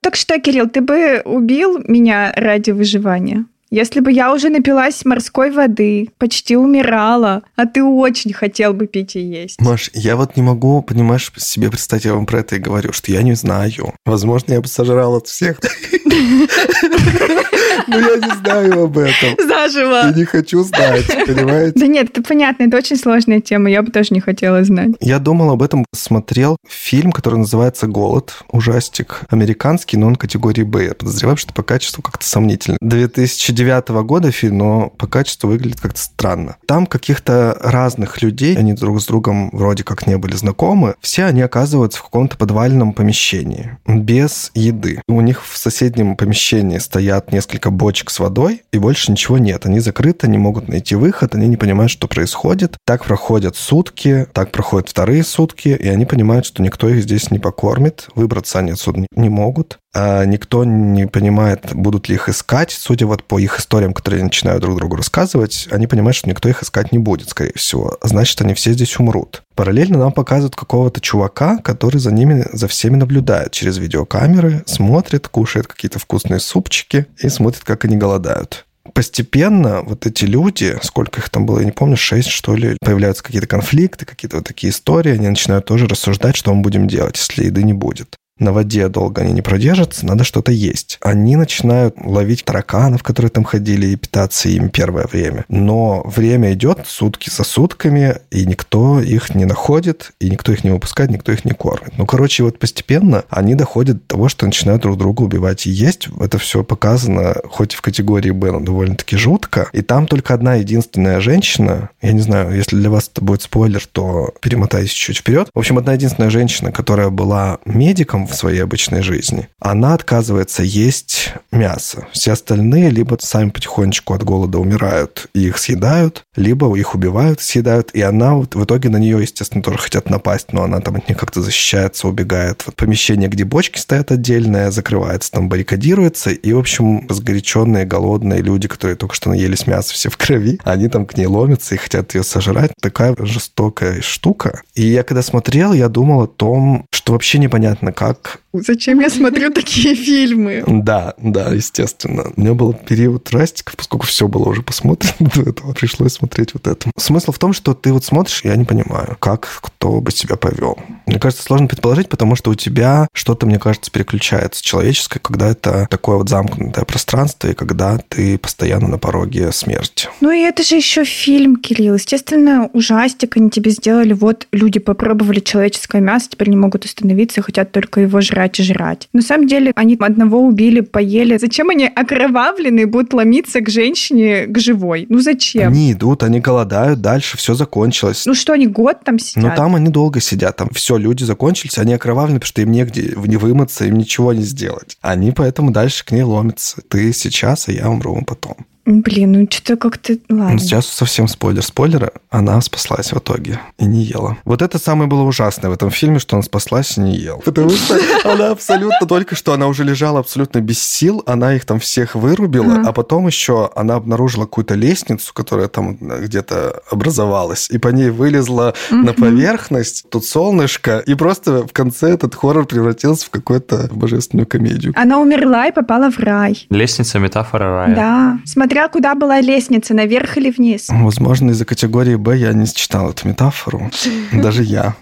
[0.00, 3.46] Так что, Кирилл, ты бы убил меня ради выживания?
[3.74, 9.16] Если бы я уже напилась морской воды, почти умирала, а ты очень хотел бы пить
[9.16, 9.60] и есть.
[9.60, 13.10] Маш, я вот не могу, понимаешь, себе представить, я вам про это и говорю, что
[13.10, 13.92] я не знаю.
[14.06, 15.58] Возможно, я бы сожрал от всех.
[17.86, 19.36] Ну, я не знаю об этом.
[19.38, 20.06] Заживо.
[20.06, 21.78] Я не хочу знать, понимаете?
[21.78, 24.92] Да нет, это понятно, это очень сложная тема, я бы тоже не хотела знать.
[25.00, 30.84] Я думал об этом, смотрел фильм, который называется «Голод», ужастик, американский, но он категории «Б».
[30.84, 32.78] Я подозреваю, что по качеству как-то сомнительно.
[32.80, 36.56] 2009 года фильм, но по качеству выглядит как-то странно.
[36.66, 41.42] Там каких-то разных людей, они друг с другом вроде как не были знакомы, все они
[41.42, 45.02] оказываются в каком-то подвальном помещении, без еды.
[45.08, 49.66] У них в соседнем помещении стоят несколько бочек с водой, и больше ничего нет.
[49.66, 52.76] Они закрыты, не могут найти выход, они не понимают, что происходит.
[52.84, 57.38] Так проходят сутки, так проходят вторые сутки, и они понимают, что никто их здесь не
[57.38, 59.78] покормит, выбраться они отсюда не могут.
[59.94, 62.72] А никто не понимает, будут ли их искать.
[62.72, 66.48] Судя вот по их историям, которые они начинают друг другу рассказывать, они понимают, что никто
[66.48, 67.96] их искать не будет, скорее всего.
[68.02, 69.42] Значит, они все здесь умрут.
[69.54, 75.68] Параллельно нам показывают какого-то чувака, который за ними, за всеми наблюдает через видеокамеры, смотрит, кушает
[75.68, 81.46] какие-то вкусные супчики и смотрит, как они голодают постепенно вот эти люди, сколько их там
[81.46, 85.26] было, я не помню, шесть, что ли, появляются какие-то конфликты, какие-то вот такие истории, они
[85.26, 89.32] начинают тоже рассуждать, что мы будем делать, если еды не будет на воде долго они
[89.32, 90.98] не продержатся, надо что-то есть.
[91.00, 95.44] Они начинают ловить тараканов, которые там ходили, и питаться им первое время.
[95.48, 100.70] Но время идет сутки за сутками, и никто их не находит, и никто их не
[100.70, 101.92] выпускает, никто их не кормит.
[101.96, 106.08] Ну, короче, вот постепенно они доходят до того, что начинают друг друга убивать и есть.
[106.20, 109.68] Это все показано, хоть в категории Б, но довольно-таки жутко.
[109.72, 113.86] И там только одна единственная женщина, я не знаю, если для вас это будет спойлер,
[113.86, 115.48] то перемотайтесь чуть вперед.
[115.54, 121.32] В общем, одна единственная женщина, которая была медиком, в своей обычной жизни, она отказывается есть
[121.52, 122.06] мясо.
[122.12, 127.90] Все остальные либо сами потихонечку от голода умирают и их съедают, либо их убивают, съедают,
[127.92, 131.08] и она вот в итоге на нее, естественно, тоже хотят напасть, но она там от
[131.08, 132.62] них как-то защищается, убегает.
[132.66, 138.68] Вот помещение, где бочки стоят отдельное, закрывается, там баррикадируется, и, в общем, разгоряченные, голодные люди,
[138.68, 142.14] которые только что наелись мяса все в крови, они там к ней ломятся и хотят
[142.14, 142.72] ее сожрать.
[142.80, 144.62] Такая жестокая штука.
[144.74, 148.40] И я когда смотрел, я думал о том, что вообще непонятно, как.
[148.54, 150.62] Зачем я смотрю такие фильмы?
[150.66, 152.32] Да, да, естественно.
[152.36, 156.68] У меня был период растиков, поскольку все было уже посмотрено до этого, пришлось смотреть вот
[156.68, 156.90] это.
[156.96, 160.78] Смысл в том, что ты вот смотришь, я не понимаю, как кто бы себя повел.
[161.06, 165.88] Мне кажется, сложно предположить, потому что у тебя что-то, мне кажется, переключается человеческое, когда это
[165.90, 170.08] такое вот замкнутое пространство, и когда ты постоянно на пороге смерти.
[170.20, 171.94] Ну и это же еще фильм, Кирилл.
[171.94, 174.12] Естественно, ужастик они тебе сделали.
[174.12, 179.08] Вот люди попробовали человеческое мясо, теперь не могут остановиться, хотят только его жрать и жрать.
[179.12, 181.38] На самом деле они одного убили, поели.
[181.38, 185.06] Зачем они окровавленные будут ломиться к женщине, к живой?
[185.08, 185.72] Ну зачем?
[185.72, 188.24] Они идут, они голодают, дальше все закончилось.
[188.26, 189.44] Ну что, они год там сидят?
[189.44, 193.14] Ну там они долго сидят, там все, люди закончились, они окровавлены, потому что им негде
[193.16, 194.96] не вымыться, им ничего не сделать.
[195.00, 196.82] Они поэтому дальше к ней ломятся.
[196.88, 198.56] Ты сейчас, а я умру потом.
[198.86, 200.14] Блин, ну что-то как-то...
[200.28, 200.52] Ладно.
[200.52, 201.62] Ну, сейчас совсем спойлер.
[201.62, 204.36] Спойлера, она спаслась в итоге и не ела.
[204.44, 207.40] Вот это самое было ужасное в этом фильме, что она спаслась и не ел.
[207.44, 211.80] Потому что она абсолютно только что, она уже лежала абсолютно без сил, она их там
[211.80, 217.88] всех вырубила, а потом еще она обнаружила какую-то лестницу, которая там где-то образовалась, и по
[217.88, 223.88] ней вылезла на поверхность, тут солнышко, и просто в конце этот хоррор превратился в какую-то
[223.92, 224.92] божественную комедию.
[224.96, 226.66] Она умерла и попала в рай.
[226.70, 227.94] Лестница метафора рая.
[227.96, 228.38] Да.
[228.44, 230.88] Смотри, смотря куда была лестница, наверх или вниз.
[230.88, 233.88] Возможно, из-за категории Б я не считал эту метафору.
[234.32, 234.96] Даже я.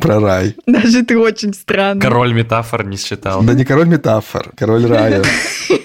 [0.00, 0.56] Про рай.
[0.66, 2.00] Даже ты очень странный.
[2.00, 3.42] Король метафор не считал.
[3.42, 5.22] Да не король метафор, король рая.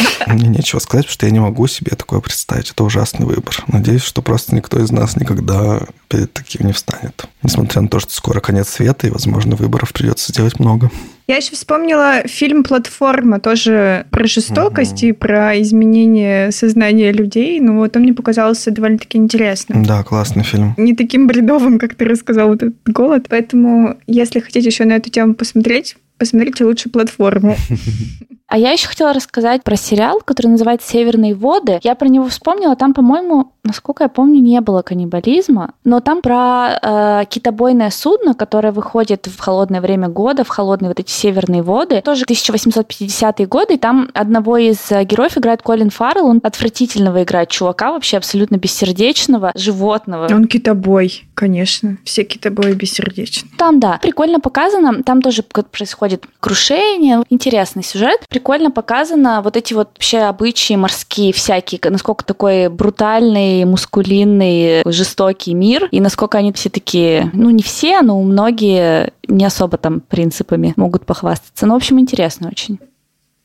[0.26, 2.70] Мне нечего сказать, потому что я не могу себе такое представить.
[2.70, 3.56] Это ужасный выбор.
[3.68, 7.26] Надеюсь, что просто никто из нас никогда перед таким не встанет.
[7.42, 10.90] Несмотря на то, что скоро конец света, и, возможно, выборов придется сделать много.
[11.28, 15.06] Я еще вспомнила фильм «Платформа», тоже про жестокость угу.
[15.06, 17.58] и про изменение сознания людей.
[17.58, 19.84] Ну вот он мне показался довольно-таки интересным.
[19.84, 20.74] Да, классный фильм.
[20.76, 23.26] Не таким бредовым, как ты рассказал, вот этот голод.
[23.28, 27.56] Поэтому, если хотите еще на эту тему посмотреть, посмотрите лучше «Платформу».
[28.48, 31.80] А я еще хотела рассказать про сериал, который называется «Северные воды».
[31.82, 32.76] Я про него вспомнила.
[32.76, 35.72] Там, по-моему, насколько я помню, не было каннибализма.
[35.82, 41.00] Но там про э, китобойное судно, которое выходит в холодное время года, в холодные вот
[41.00, 42.00] эти северные воды.
[42.02, 43.74] Тоже 1850-е годы.
[43.74, 46.28] И там одного из э, героев играет Колин Фаррелл.
[46.28, 50.28] Он отвратительного играет чувака, вообще абсолютно бессердечного животного.
[50.32, 51.98] Он китобой, конечно.
[52.02, 53.50] Все китобои бессердечны.
[53.58, 54.00] Там, да.
[54.02, 55.02] Прикольно показано.
[55.04, 57.22] Там тоже происходит крушение.
[57.30, 64.82] Интересный сюжет прикольно показано вот эти вот вообще обычаи морские всякие, насколько такой брутальный, мускулинный,
[64.86, 70.00] жестокий мир, и насколько они все такие, ну не все, но многие не особо там
[70.00, 71.66] принципами могут похвастаться.
[71.66, 72.78] Ну, в общем, интересно очень.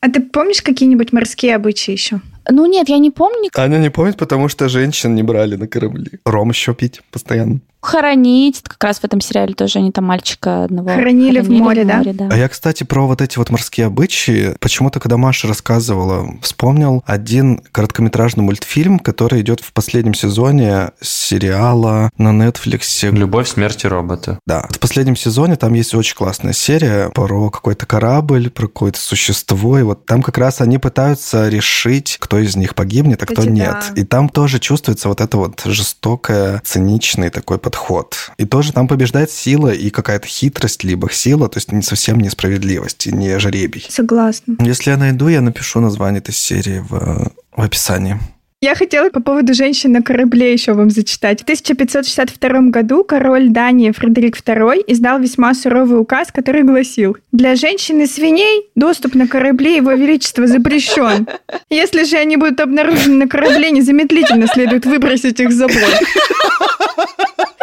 [0.00, 2.20] А ты помнишь какие-нибудь морские обычаи еще?
[2.50, 3.50] Ну нет, я не помню.
[3.54, 6.18] Аня не помнит, потому что женщин не брали на корабли.
[6.24, 7.60] Ром еще пить постоянно.
[7.82, 8.62] Хоронить.
[8.62, 12.02] Как раз в этом сериале тоже они там мальчика одного Хоронили в море, да?
[12.30, 17.60] А я, кстати, про вот эти вот морские обычаи, почему-то, когда Маша рассказывала, вспомнил один
[17.72, 23.10] короткометражный мультфильм, который идет в последнем сезоне сериала на Netflix.
[23.10, 24.38] Любовь, смерть и роботы.
[24.46, 24.68] Да.
[24.70, 29.82] В последнем сезоне там есть очень классная серия про какой-то корабль, про какое-то существо, и
[29.82, 33.84] вот там как раз они пытаются решить, кто из них погибнет, а кто Кстати, нет.
[33.94, 34.00] да.
[34.00, 37.71] И там тоже чувствуется вот это вот жестокое, циничный такой подход.
[38.38, 43.06] И тоже там побеждает сила и какая-то хитрость, либо сила, то есть не совсем несправедливость,
[43.06, 43.86] и не жребий.
[43.88, 44.56] Согласна.
[44.60, 48.18] Если я найду, я напишу название этой серии в, в описании.
[48.62, 51.40] Я хотела по поводу женщин на корабле еще вам зачитать.
[51.40, 58.00] В 1562 году король Дании Фредерик II издал весьма суровый указ, который гласил «Для женщин
[58.02, 61.26] и свиней доступ на корабли его величества запрещен.
[61.70, 66.00] Если же они будут обнаружены на корабле, незамедлительно следует выбросить их за борт».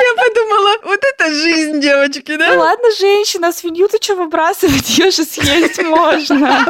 [0.02, 2.54] Я подумала, вот это жизнь, девочки, Ну да?
[2.60, 4.90] ладно, женщина, свинью-то что выбрасывать?
[4.98, 6.66] Ее же съесть можно.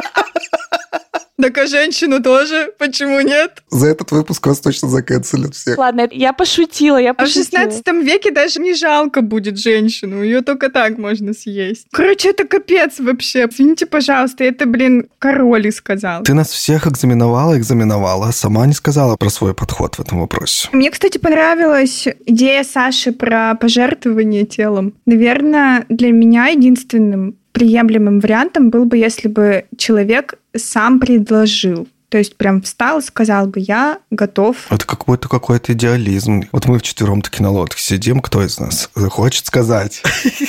[1.40, 3.62] Так а женщину тоже, почему нет?
[3.70, 5.78] За этот выпуск вас точно заканцелят всех.
[5.78, 7.62] Ладно, я пошутила, я А в пошутила.
[7.62, 11.86] 16 веке даже не жалко будет женщину, ее только так можно съесть.
[11.92, 13.48] Короче, это капец вообще.
[13.50, 16.22] Извините, пожалуйста, это, блин, король и сказал.
[16.22, 20.68] Ты нас всех экзаменовала, экзаменовала, а сама не сказала про свой подход в этом вопросе.
[20.72, 24.94] Мне, кстати, понравилась идея Саши про пожертвование телом.
[25.06, 31.88] Наверное, для меня единственным приемлемым вариантом был бы, если бы человек сам предложил.
[32.10, 34.56] То есть прям встал и сказал бы, я готов.
[34.68, 36.42] Это какой-то какой-то идеализм.
[36.50, 40.02] Вот мы вчетвером таки на лодке сидим, кто из нас хочет сказать?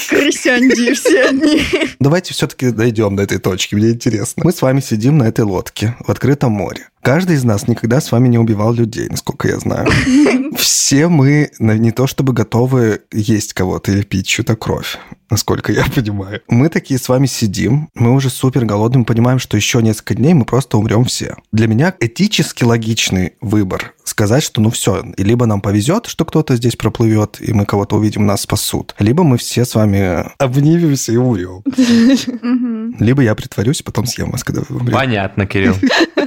[0.10, 1.62] Крысянди все одни.
[2.00, 4.42] Давайте все-таки дойдем до этой точки, мне интересно.
[4.44, 6.88] Мы с вами сидим на этой лодке в открытом море.
[7.02, 9.90] Каждый из нас никогда с вами не убивал людей, насколько я знаю.
[10.56, 14.98] Все мы не то чтобы готовы есть кого-то или пить чью-то кровь,
[15.30, 16.42] насколько я понимаю.
[16.48, 20.34] Мы такие с вами сидим, мы уже супер голодны, мы понимаем, что еще несколько дней
[20.34, 21.36] мы просто умрем все.
[21.52, 26.56] Для меня этически логичный выбор сказать, что ну все, и либо нам повезет, что кто-то
[26.56, 31.18] здесь проплывет, и мы кого-то увидим, нас спасут, либо мы все с вами обнимемся и
[31.18, 31.64] умрем.
[33.00, 34.98] Либо я притворюсь, потом съем вас, когда вы умрете.
[34.98, 35.76] Понятно, Кирилл.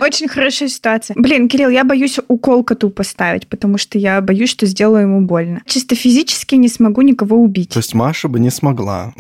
[0.00, 1.14] Очень хорошая ситуация.
[1.18, 5.62] Блин, Кирилл, я боюсь укол коту поставить, потому что я боюсь, что сделаю ему больно.
[5.66, 7.70] Чисто физически не смогу никого убить.
[7.70, 9.12] То есть Маша бы не смогла.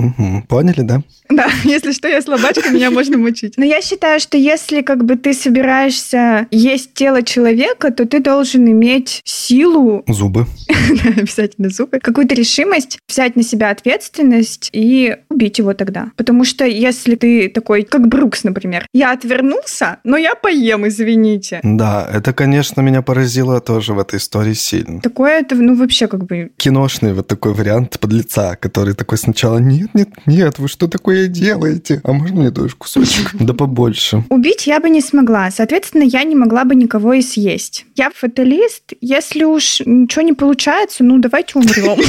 [0.48, 1.02] Поняли, да?
[1.28, 3.54] Да, если что, я слабачка, меня можно мучить.
[3.56, 8.43] Но я считаю, что если как бы ты собираешься есть тело человека, то ты должен
[8.52, 10.46] иметь силу, Зубы.
[11.16, 16.10] обязательно зубы, какую-то решимость взять на себя ответственность и убить его тогда.
[16.16, 21.60] Потому что если ты такой, как Брукс, например, я отвернулся, но я поем, извините.
[21.62, 25.00] Да, это, конечно, меня поразило тоже в этой истории сильно.
[25.00, 26.50] Такое это, ну, вообще как бы...
[26.56, 32.00] Киношный вот такой вариант подлеца, который такой сначала «Нет, нет, нет, вы что такое делаете?
[32.04, 34.24] А можно мне тоже кусочек?» Да побольше.
[34.30, 35.50] Убить я бы не смогла.
[35.50, 37.84] Соответственно, я не могла бы никого и съесть.
[37.94, 38.92] Я фаталист.
[39.00, 41.98] Если уж ничего не получается, ну, давайте умрем.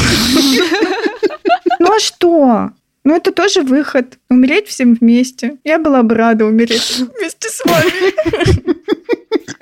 [1.78, 2.70] Ну, а что?
[3.04, 4.18] Ну, это тоже выход.
[4.30, 5.58] Умереть всем вместе.
[5.66, 8.95] Я была бы рада умереть вместе с вами.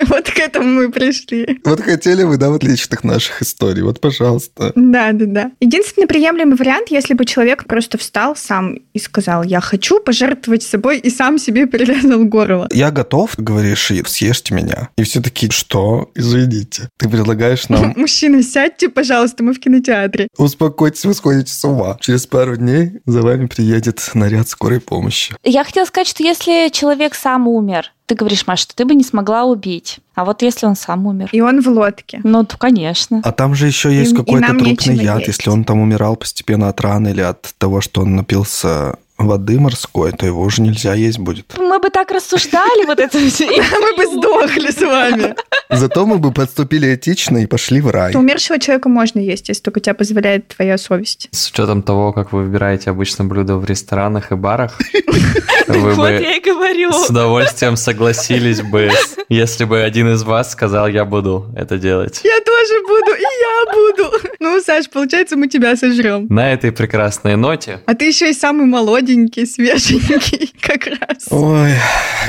[0.08, 1.60] Вот к этому мы пришли.
[1.64, 3.82] Вот хотели вы, да, вот личных наших историй.
[3.82, 4.72] Вот, пожалуйста.
[4.74, 5.50] Да, да, да.
[5.60, 10.98] Единственный приемлемый вариант, если бы человек просто встал сам и сказал, я хочу пожертвовать собой,
[10.98, 12.68] и сам себе перерезал горло.
[12.72, 14.90] Я готов, говоришь, и съешьте меня.
[14.96, 16.10] И все такие, что?
[16.14, 16.88] Извините.
[16.98, 20.28] Ты предлагаешь нам Мужчина, сядьте, пожалуйста, мы в кинотеатре.
[20.36, 21.96] Успокойтесь, вы сходите с ума.
[22.00, 25.34] Через пару дней за вами приедет наряд скорой помощи.
[25.42, 29.04] Я хотела сказать, что если человек сам умер, ты говоришь, Маш, что ты бы не
[29.04, 29.98] смогла убить.
[30.14, 31.30] А вот если он сам умер?
[31.32, 32.20] И он в лодке.
[32.22, 33.20] Ну, то, конечно.
[33.24, 35.18] А там же еще есть какой-то трупный яд.
[35.20, 35.38] есть.
[35.38, 40.12] Если он там умирал постепенно от раны или от того, что он напился воды морской,
[40.12, 41.54] то его уже нельзя есть будет.
[41.58, 43.46] Мы бы так рассуждали вот это все.
[43.46, 45.34] Мы бы сдохли с вами.
[45.70, 48.14] Зато мы бы подступили этично и пошли в рай.
[48.14, 51.28] Умершего человека можно есть, если только тебя позволяет твоя совесть.
[51.30, 54.78] С учетом того, как вы выбираете обычно блюда в ресторанах и барах,
[55.68, 56.92] вы бы я и говорю.
[56.92, 58.90] с удовольствием согласились бы,
[59.28, 62.20] если бы один из вас сказал, я буду это делать.
[62.24, 64.12] Я тоже буду, и я буду.
[64.40, 66.26] Ну, Саш, получается, мы тебя сожрем.
[66.28, 71.26] На этой прекрасной ноте А ты еще и самый молоденький, свеженький, как раз.
[71.30, 71.72] Ой,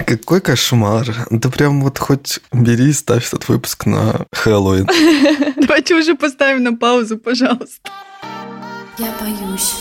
[0.06, 1.06] какой кошмар.
[1.30, 4.88] Да прям вот хоть бери и ставь этот выпуск на Хэллоуин.
[5.58, 7.90] Давайте уже поставим на паузу, пожалуйста.
[8.98, 9.74] Я боюсь.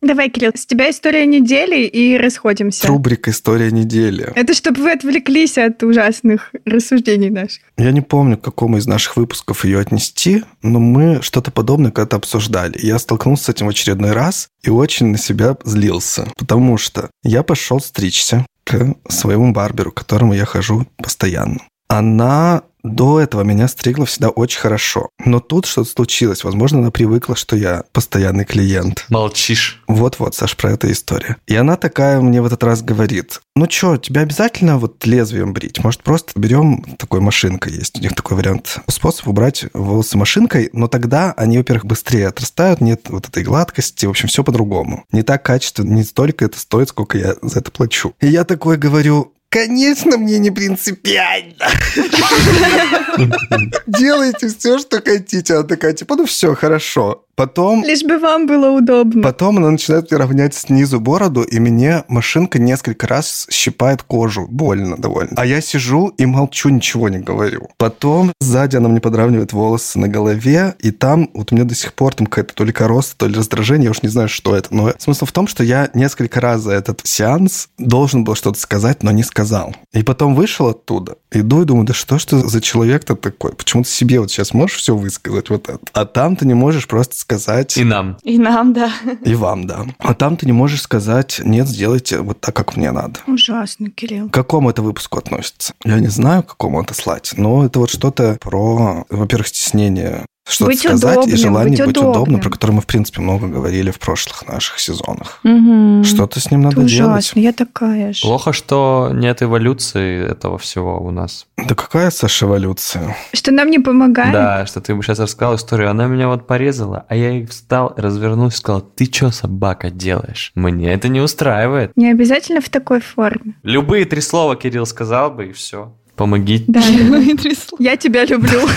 [0.00, 2.86] Давай, Кирилл, с тебя история недели и расходимся.
[2.86, 4.32] Рубрика «История недели».
[4.36, 7.62] Это чтобы вы отвлеклись от ужасных рассуждений наших.
[7.76, 12.16] Я не помню, к какому из наших выпусков ее отнести, но мы что-то подобное когда-то
[12.16, 12.78] обсуждали.
[12.80, 17.42] Я столкнулся с этим в очередной раз и очень на себя злился, потому что я
[17.42, 21.58] пошел стричься к своему барберу, к которому я хожу постоянно.
[21.88, 25.08] Она до этого меня стригла всегда очень хорошо.
[25.24, 26.44] Но тут что-то случилось.
[26.44, 29.04] Возможно, она привыкла, что я постоянный клиент.
[29.08, 29.82] Молчишь.
[29.86, 31.36] Вот-вот, Саш, про эту историю.
[31.46, 35.82] И она такая мне в этот раз говорит, ну что, тебе обязательно вот лезвием брить?
[35.82, 40.88] Может, просто берем, такой машинкой есть, у них такой вариант, способ убрать волосы машинкой, но
[40.88, 45.04] тогда они, во-первых, быстрее отрастают, нет вот этой гладкости, в общем, все по-другому.
[45.10, 48.14] Не так качественно, не столько это стоит, сколько я за это плачу.
[48.20, 51.66] И я такой говорю, Конечно, мне не принципиально.
[53.86, 55.54] Делайте все, что хотите.
[55.54, 57.24] Она такая, типа, ну все, хорошо.
[57.38, 57.84] Потом...
[57.84, 59.22] Лишь бы вам было удобно.
[59.22, 64.48] Потом она начинает равнять снизу бороду, и мне машинка несколько раз щипает кожу.
[64.48, 65.34] Больно довольно.
[65.36, 67.68] А я сижу и молчу, ничего не говорю.
[67.76, 71.94] Потом сзади она мне подравнивает волосы на голове, и там вот у меня до сих
[71.94, 74.74] пор там какая-то то ли короста, то ли раздражение, я уж не знаю, что это.
[74.74, 79.04] Но смысл в том, что я несколько раз за этот сеанс должен был что-то сказать,
[79.04, 79.76] но не сказал.
[79.92, 83.52] И потом вышел оттуда, иду и думаю, да что ж ты за человек-то такой?
[83.52, 85.80] Почему ты себе вот сейчас можешь все высказать вот это?
[85.92, 87.76] А там ты не можешь просто сказать...
[87.76, 88.16] И нам.
[88.22, 88.92] И нам, да.
[89.24, 89.86] И вам, да.
[89.98, 93.20] А там ты не можешь сказать, нет, сделайте вот так, как мне надо.
[93.26, 94.28] Ужасно, Кирилл.
[94.30, 95.74] К какому это выпуску относится?
[95.84, 100.70] Я не знаю, к какому это слать, но это вот что-то про, во-первых, стеснение что-то
[100.70, 102.40] Быть сказать удобным, и желание быть быть, удобным, удобным.
[102.40, 105.40] про которое мы, в принципе, много говорили в прошлых наших сезонах.
[105.42, 106.04] Мгм.
[106.04, 107.18] Что-то с ним Это надо делать.
[107.18, 108.22] ужасно, я такая же.
[108.22, 111.46] Плохо, что нет эволюции этого всего у нас.
[111.56, 113.16] Да какая, Саша, эволюция?
[113.32, 114.32] Что нам не помогает?
[114.32, 118.60] Да, что ты сейчас рассказал историю, она меня вот порезала, а я встал, развернулся и
[118.60, 120.52] сказал, ты что, собака, делаешь?
[120.54, 121.92] Мне это не устраивает.
[121.96, 123.54] Не обязательно в такой форме.
[123.62, 125.92] Любые три слова Кирилл сказал бы, и все.
[126.18, 126.64] Помогите.
[126.66, 126.80] Да.
[127.78, 128.68] Я тебя люблю.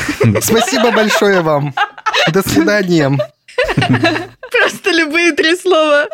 [0.42, 1.74] Спасибо большое вам.
[2.32, 3.18] До свидания.
[4.52, 6.08] Просто любые три слова.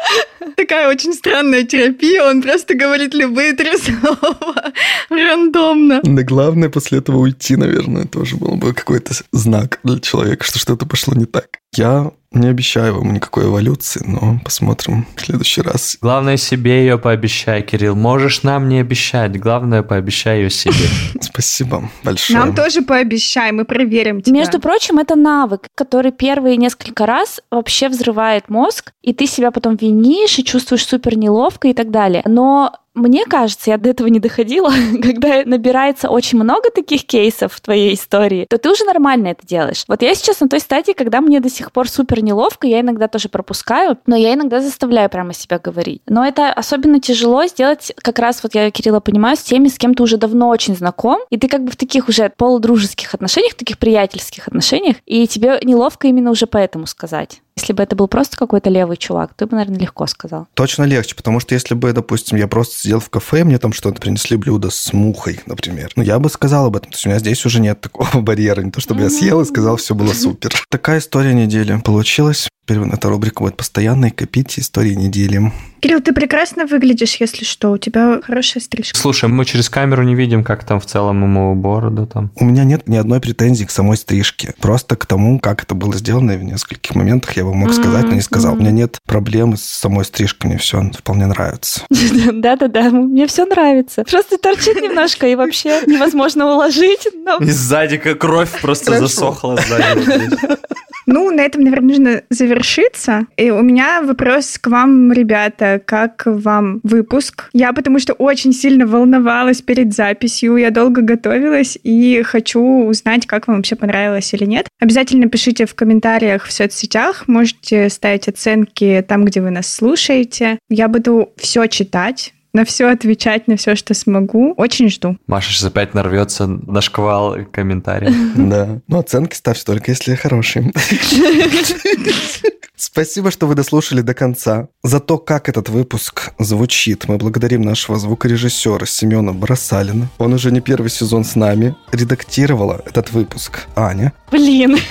[0.55, 2.23] Такая очень странная терапия.
[2.23, 4.71] Он просто говорит любые три слова.
[5.09, 5.99] Рандомно.
[6.03, 10.86] Да главное после этого уйти, наверное, тоже был бы какой-то знак для человека, что что-то
[10.86, 11.47] пошло не так.
[11.73, 15.97] Я не обещаю вам никакой эволюции, но посмотрим в следующий раз.
[16.01, 17.95] Главное, себе ее пообещай, Кирилл.
[17.95, 20.73] Можешь нам не обещать, главное, пообещай ее себе.
[21.21, 22.39] Спасибо большое.
[22.39, 24.39] Нам тоже пообещай, мы проверим тебя.
[24.39, 29.75] Между прочим, это навык, который первые несколько раз вообще взрывает мозг, и ты себя потом
[29.75, 32.23] винишь и чувствуешь супер неловко и так далее.
[32.25, 34.71] Но мне кажется, я до этого не доходила,
[35.01, 39.83] когда набирается очень много таких кейсов в твоей истории, то ты уже нормально это делаешь.
[39.87, 43.07] Вот я сейчас на той стадии, когда мне до сих пор супер неловко, я иногда
[43.07, 46.01] тоже пропускаю, но я иногда заставляю прямо себя говорить.
[46.07, 49.93] Но это особенно тяжело сделать, как раз вот я, Кирилла, понимаю, с теми, с кем
[49.93, 53.77] ты уже давно очень знаком, и ты как бы в таких уже полудружеских отношениях, таких
[53.77, 57.41] приятельских отношениях, и тебе неловко именно уже поэтому сказать.
[57.57, 60.47] Если бы это был просто какой-то левый чувак, ты бы, наверное, легко сказал.
[60.53, 63.73] Точно легче, потому что если бы, допустим, я просто сидел в кафе, и мне там
[63.73, 66.91] что-то принесли блюдо с мухой, например, ну, я бы сказал об этом.
[66.91, 68.61] То есть у меня здесь уже нет такого барьера.
[68.61, 70.53] Не то, чтобы я съел и сказал, все было супер.
[70.69, 72.47] Такая история недели получилась.
[72.67, 74.11] Теперь эта рубрика будет постоянной.
[74.11, 75.51] Копите истории недели.
[75.80, 77.71] Кирилл, ты прекрасно выглядишь, если что.
[77.71, 78.97] У тебя хорошая стрижка.
[78.97, 82.32] Слушай, мы через камеру не видим, как там в целом ему бороду там.
[82.36, 84.53] У меня нет ни одной претензии к самой стрижке.
[84.59, 88.05] Просто к тому, как это было сделано, и в нескольких моментах я бы мог сказать,
[88.05, 88.53] но не сказал.
[88.53, 91.82] У меня нет проблем с самой стрижкой, мне все вполне нравится.
[91.89, 94.03] Да-да-да, мне все нравится.
[94.03, 97.07] Просто торчит немножко, и вообще невозможно уложить.
[97.41, 100.30] И сзади как кровь просто засохла сзади.
[101.07, 103.25] Ну, на этом, наверное, нужно завершиться.
[103.37, 105.81] И у меня вопрос к вам, ребята.
[105.83, 107.49] Как вам выпуск?
[107.53, 110.57] Я потому что очень сильно волновалась перед записью.
[110.57, 114.67] Я долго готовилась и хочу узнать, как вам вообще понравилось или нет.
[114.79, 117.27] Обязательно пишите в комментариях в соцсетях.
[117.27, 120.59] Можете ставить оценки там, где вы нас слушаете.
[120.69, 124.55] Я буду все читать на все отвечать, на все, что смогу.
[124.57, 125.15] Очень жду.
[125.27, 128.15] Маша сейчас опять нарвется на шквал комментариев.
[128.47, 128.79] Да.
[128.87, 130.71] Ну, оценки ставьте только если хорошие.
[132.75, 134.69] Спасибо, что вы дослушали до конца.
[134.83, 140.07] За то, как этот выпуск звучит, мы благодарим нашего звукорежиссера Семена Бросалина.
[140.17, 141.75] Он уже не первый сезон с нами.
[141.91, 144.13] Редактировала этот выпуск Аня.
[144.31, 144.77] Блин.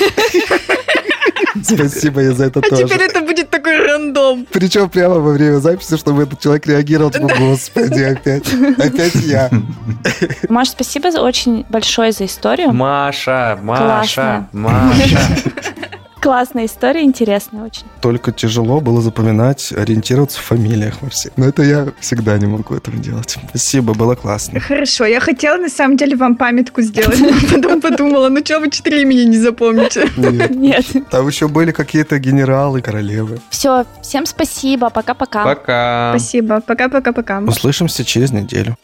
[1.62, 2.84] Спасибо ей за это А тоже.
[2.84, 3.45] теперь это будет
[3.77, 4.47] такой рандом.
[4.53, 9.51] Причем прямо во время записи, чтобы этот человек реагировал, типа, господи, опять, опять я.
[10.49, 12.72] Маш, спасибо за- очень большое за историю.
[12.72, 14.47] Маша, Маша.
[14.53, 15.18] Маша.
[16.27, 17.85] Классная история, интересная очень.
[18.01, 21.31] Только тяжело было запоминать, ориентироваться в фамилиях во всех.
[21.37, 23.39] Но это я всегда не могу этого делать.
[23.49, 24.59] Спасибо, было классно.
[24.59, 27.20] Хорошо, я хотела на самом деле вам памятку сделать,
[27.53, 30.09] потом подумала, ну что вы четыре имени не запомните?
[30.16, 30.51] Нет.
[30.51, 30.87] Нет.
[31.12, 33.39] Там еще были какие-то генералы, королевы.
[33.51, 35.45] Все, всем спасибо, пока-пока.
[35.45, 36.11] Пока.
[36.18, 37.39] Спасибо, пока-пока-пока.
[37.39, 38.77] Услышимся через неделю.